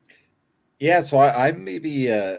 [0.80, 2.38] Yeah, so I, I maybe uh,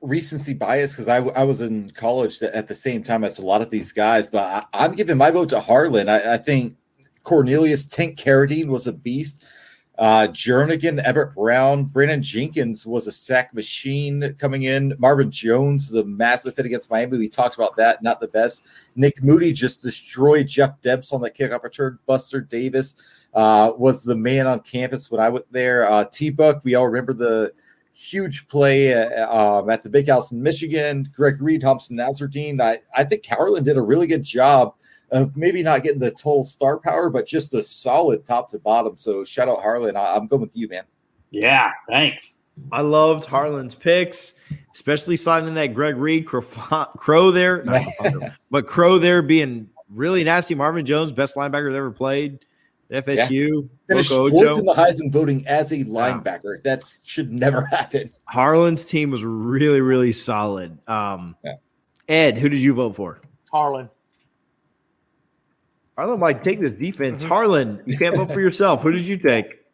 [0.00, 3.62] recency bias because I, I was in college at the same time as a lot
[3.62, 6.08] of these guys, but I, I'm giving my vote to Harlan.
[6.08, 6.76] I, I think
[7.24, 9.44] Cornelius Tank Carradine was a beast.
[9.98, 14.94] Uh, Jernigan, Everett Brown, Brandon Jenkins was a sack machine coming in.
[14.98, 17.18] Marvin Jones, the massive hit against Miami.
[17.18, 18.64] We talked about that, not the best.
[18.94, 21.98] Nick Moody just destroyed Jeff Demps on that kickoff return.
[22.06, 22.94] Buster Davis
[23.34, 25.90] uh, was the man on campus when I went there.
[25.90, 27.52] Uh, T Buck, we all remember the
[27.98, 31.10] huge play uh, um, at the Big House in Michigan.
[31.14, 32.60] Greg Reed, Thompson Nazardine.
[32.60, 34.74] I, I think Harlan did a really good job
[35.10, 38.96] of maybe not getting the total star power, but just a solid top to bottom.
[38.96, 39.96] So shout out Harlan.
[39.96, 40.84] I, I'm going with you, man.
[41.30, 42.38] Yeah, thanks.
[42.72, 44.34] I loved Harlan's picks,
[44.74, 46.42] especially signing that Greg Reed Crow,
[46.96, 47.86] Crow there, not
[48.50, 50.54] but Crow there being really nasty.
[50.54, 52.44] Marvin Jones, best linebacker that ever played.
[52.90, 54.58] At FSU, Finished Loco fourth Ojo.
[54.58, 56.62] in the Heisman voting as a linebacker.
[56.64, 58.10] That should never happen.
[58.24, 60.78] Harlan's team was really, really solid.
[60.88, 61.54] Um, Yeah.
[62.08, 63.20] Ed, who did you vote for?
[63.52, 63.90] Harlan.
[65.96, 67.22] Harlan might take this defense.
[67.22, 68.82] Harlan, you can't vote for yourself.
[68.82, 69.54] Who did you take?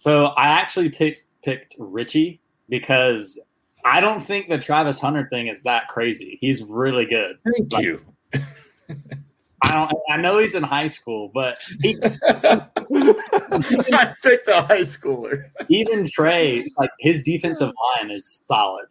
[0.00, 3.36] So I actually picked picked Richie because
[3.84, 6.38] I don't think the Travis Hunter thing is that crazy.
[6.40, 7.36] He's really good.
[7.44, 8.00] Thank Like- you.
[9.62, 9.92] I don't.
[10.10, 15.50] I know he's in high school, but he, I picked a high schooler.
[15.68, 18.86] even Trey, like his defensive line is solid,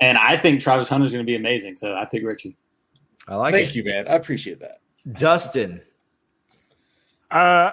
[0.00, 1.76] and I think Travis Hunter's going to be amazing.
[1.76, 2.56] So I pick Richie.
[3.28, 3.76] I like Thank it.
[3.76, 4.08] you, man.
[4.08, 4.80] I appreciate that.
[5.12, 5.80] Dustin.
[7.30, 7.70] Uh,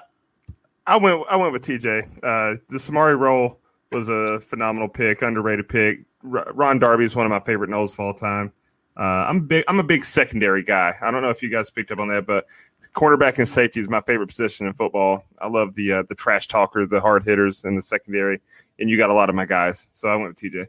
[0.86, 2.04] I went I went with TJ.
[2.18, 3.60] Uh, the Samari Rolle
[3.92, 6.02] was a phenomenal pick, underrated pick.
[6.32, 8.54] R- Ron Darby is one of my favorite nose of all time.
[8.98, 9.64] Uh, I'm big.
[9.68, 10.96] I'm a big secondary guy.
[11.02, 12.48] I don't know if you guys picked up on that, but
[12.96, 15.24] cornerback and safety is my favorite position in football.
[15.40, 18.42] I love the uh, the trash talker, the hard hitters, and the secondary.
[18.80, 20.66] And you got a lot of my guys, so I went with TJ.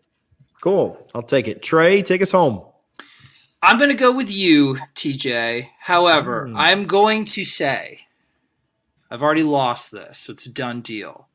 [0.61, 0.99] Cool.
[1.15, 1.63] I'll take it.
[1.63, 2.63] Trey, take us home.
[3.63, 5.69] I'm going to go with you, TJ.
[5.81, 6.57] However, Hmm.
[6.57, 8.01] I'm going to say
[9.11, 11.29] I've already lost this, so it's a done deal.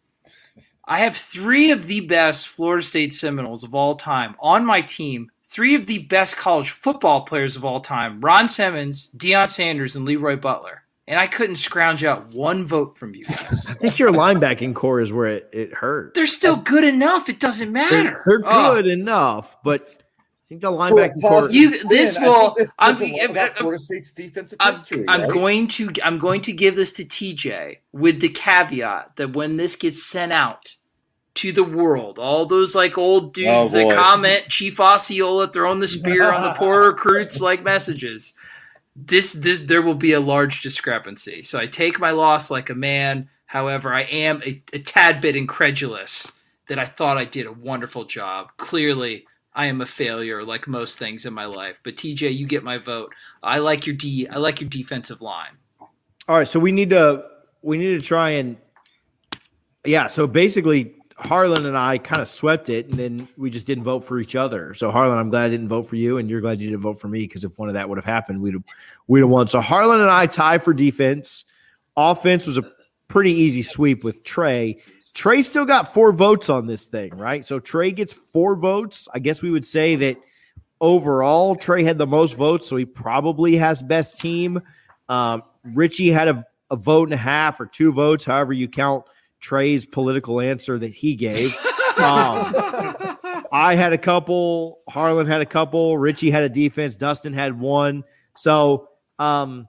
[0.85, 5.31] I have three of the best Florida State Seminoles of all time on my team.
[5.53, 10.07] Three of the best college football players of all time Ron Simmons, Deion Sanders, and
[10.07, 10.81] LeRoy Butler.
[11.07, 13.65] And I couldn't scrounge out one vote from you guys.
[13.69, 16.15] I think your linebacking core is where it, it hurt.
[16.15, 17.29] They're still good enough.
[17.29, 18.23] It doesn't matter.
[18.25, 18.73] They're, they're Oh.
[18.75, 21.41] good enough, but I think the linebacking For core.
[21.41, 24.73] positive You- this I will- this I'm- says a lot I'm- I'm- State's defensive I'm,
[24.73, 25.05] history.
[25.07, 25.29] I'm right?
[25.29, 29.75] going to I'm going to give this to TJ with the caveat that when this
[29.75, 30.73] gets sent out
[31.35, 35.79] to the world, all those like old oh, dudes Oh, that comment Chief Osceola throwing
[35.79, 38.33] the spear on the poor recruits like messages.
[38.95, 41.41] This this there will be a large discrepancy.
[41.43, 43.29] So I take my loss like a man.
[43.45, 46.31] However, I am a, a tad bit incredulous
[46.69, 48.49] that I thought I did a wonderful job.
[48.57, 49.25] Clearly,
[49.55, 51.79] I am a failure like most things in my life.
[51.83, 53.13] But TJ, you get my vote.
[53.41, 54.27] I like your D.
[54.27, 55.57] I like your defensive line.
[56.27, 57.25] All right, so we need to
[57.63, 58.57] we need to try and
[59.85, 60.07] yeah.
[60.07, 60.95] So basically,
[61.25, 64.35] Harlan and I kind of swept it, and then we just didn't vote for each
[64.35, 64.73] other.
[64.75, 66.99] So Harlan, I'm glad I didn't vote for you, and you're glad you didn't vote
[66.99, 68.63] for me because if one of that would have happened, we'd have
[69.07, 69.47] we'd have won.
[69.47, 71.45] So Harlan and I tie for defense.
[71.95, 72.63] Offense was a
[73.07, 74.79] pretty easy sweep with Trey.
[75.13, 77.45] Trey still got four votes on this thing, right?
[77.45, 79.07] So Trey gets four votes.
[79.13, 80.17] I guess we would say that
[80.81, 84.61] overall Trey had the most votes, so he probably has best team.
[85.07, 89.05] Um, Richie had a, a vote and a half or two votes, however you count
[89.43, 91.57] Trey's political answer that he gave.
[91.95, 92.51] Um,
[93.51, 98.03] I had a couple, Harlan had a couple, Richie had a defense, Dustin had one.
[98.35, 98.87] So,
[99.19, 99.67] um,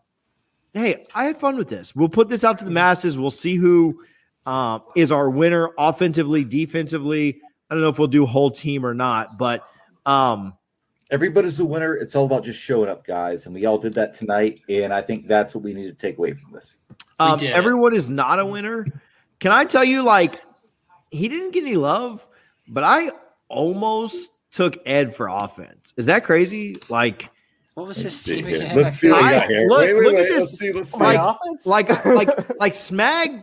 [0.73, 1.95] hey, I had fun with this.
[1.95, 3.19] We'll put this out to the masses.
[3.19, 4.03] We'll see who
[4.47, 7.43] um, is our winner offensively, defensively.
[7.69, 9.69] I don't know if we'll do whole team or not, but
[10.07, 10.55] um,
[11.11, 11.95] Everybody's a winner.
[11.95, 13.45] It's all about just showing up, guys.
[13.45, 14.61] And we all did that tonight.
[14.71, 16.81] And I think that's what we need to take away from this.
[17.19, 18.87] Um, everyone is not a winner.
[19.41, 20.41] Can I tell you, like,
[21.11, 22.27] he didn't get any love,
[22.69, 23.11] but I
[23.49, 25.93] almost took Ed for offense.
[25.97, 26.77] Is that crazy?
[26.89, 27.29] Like,
[27.75, 28.77] What was his team again?
[28.77, 29.67] Let's see what we I- got here.
[29.67, 30.41] look- wait, wait, look at this.
[30.41, 30.73] Let's see.
[30.73, 30.99] Let's see.
[31.01, 33.43] Like- like, like, like Smag.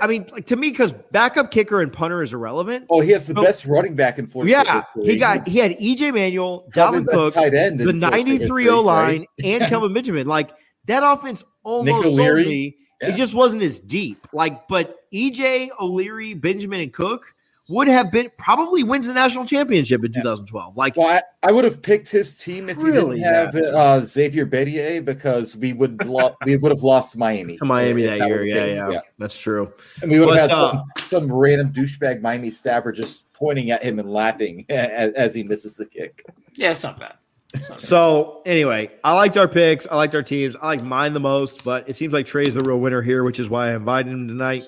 [0.00, 2.86] I mean, like to me, because backup kicker and punter is irrelevant.
[2.90, 4.50] oh, he has the So- best running back in Florida.
[4.50, 5.12] Yeah, history.
[5.12, 7.78] he got he had EJ Manuel, Dalvin Cook, tight end.
[7.78, 9.28] the Florida State 93 history, O line, right?
[9.44, 10.26] and Kelvin Benjamin.
[10.26, 10.50] Like
[10.86, 12.76] that offense almost sold me.
[13.00, 13.10] Yeah.
[13.10, 14.26] It just wasn't as deep.
[14.32, 17.34] Like, but EJ, O'Leary, Benjamin, and Cook
[17.68, 20.76] would have been probably wins the national championship in 2012.
[20.76, 24.00] Like, Well, I, I would have picked his team if Really he didn't have uh,
[24.00, 28.26] Xavier Beitia because we would lo- we would have lost Miami to Miami if that
[28.26, 28.40] year.
[28.40, 29.72] the Yeah, yeah, that's true.
[30.02, 33.82] And we would have had uh, some, some random douchebag Miami staffer just pointing at
[33.82, 36.24] him and laughing as, as he misses the kick.
[36.54, 37.16] Yeah, it's not bad.
[37.54, 37.80] It's not bad.
[37.80, 39.86] So anyway, I liked our picks.
[39.86, 40.56] I liked our teams.
[40.56, 43.40] I like mine the most, but it seems like Trey's the real winner here, which
[43.40, 44.64] is why I invited him tonight.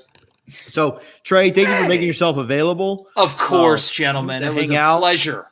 [0.49, 3.07] So Trey, thank you for making yourself available.
[3.17, 5.01] of course, uh, gentlemen, it was a out.
[5.01, 5.47] pleasure.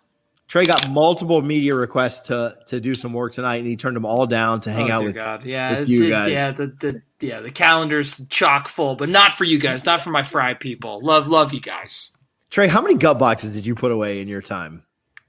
[0.48, 4.06] Trey got multiple media requests to to do some work tonight, and he turned them
[4.06, 5.14] all down to hang oh, out with.
[5.14, 5.44] God.
[5.44, 6.32] Yeah, with it's, you guys.
[6.32, 10.10] yeah, the, the yeah the calendar's chock full, but not for you guys, not for
[10.10, 11.00] my fry people.
[11.02, 12.12] Love, love you guys.
[12.50, 14.82] Trey, how many gut boxes did you put away in your time?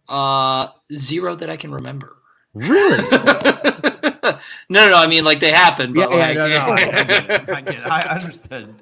[0.10, 2.18] Uh, zero that I can remember.
[2.53, 2.97] Really?
[3.12, 4.39] no,
[4.70, 4.97] no, no.
[4.97, 7.49] I mean, like they happen, yeah, but yeah, like, no, no, I get.
[7.49, 7.91] I get.
[7.91, 8.76] I understand.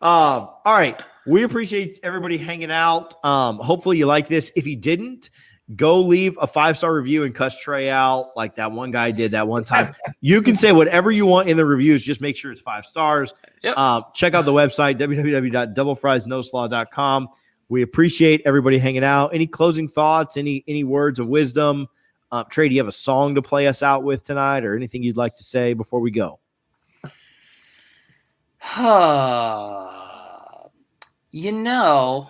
[0.00, 0.98] all right.
[1.26, 3.24] We appreciate everybody hanging out.
[3.24, 4.50] Um, hopefully you like this.
[4.56, 5.30] If you didn't,
[5.76, 9.30] go leave a five star review and cuss Trey out like that one guy did
[9.32, 9.94] that one time.
[10.20, 12.02] you can say whatever you want in the reviews.
[12.02, 13.34] Just make sure it's five stars.
[13.62, 13.76] Yep.
[13.76, 17.28] Um, check out the website, www.doublefriesnoslaw.com.
[17.68, 19.34] We appreciate everybody hanging out.
[19.34, 20.36] Any closing thoughts?
[20.36, 21.88] Any any words of wisdom?
[22.30, 25.02] Uh, Trey, do you have a song to play us out with tonight, or anything
[25.02, 26.38] you'd like to say before we go?
[31.30, 32.28] you know,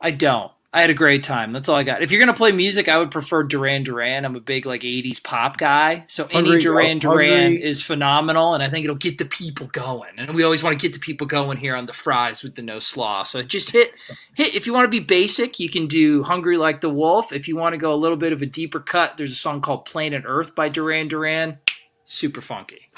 [0.00, 0.52] I don't.
[0.70, 1.52] I had a great time.
[1.52, 2.02] That's all I got.
[2.02, 4.26] If you're gonna play music, I would prefer Duran Duran.
[4.26, 8.52] I'm a big like '80s pop guy, so any Hungry- Duran oh, Duran is phenomenal,
[8.52, 10.10] and I think it'll get the people going.
[10.18, 12.60] And we always want to get the people going here on the fries with the
[12.60, 13.22] no slaw.
[13.22, 13.94] So just hit
[14.34, 14.54] hit.
[14.54, 17.56] If you want to be basic, you can do "Hungry Like the Wolf." If you
[17.56, 20.24] want to go a little bit of a deeper cut, there's a song called "Planet
[20.26, 21.58] Earth" by Duran Duran.
[22.04, 22.90] Super funky.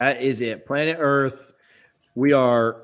[0.00, 0.66] That is it.
[0.66, 1.52] Planet Earth.
[2.16, 2.83] We are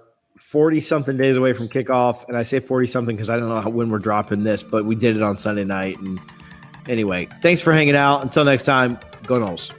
[0.50, 2.26] 40 something days away from kickoff.
[2.26, 4.84] And I say 40 something because I don't know how, when we're dropping this, but
[4.84, 5.96] we did it on Sunday night.
[6.00, 6.20] And
[6.88, 8.24] anyway, thanks for hanging out.
[8.24, 9.70] Until next time, go Noles.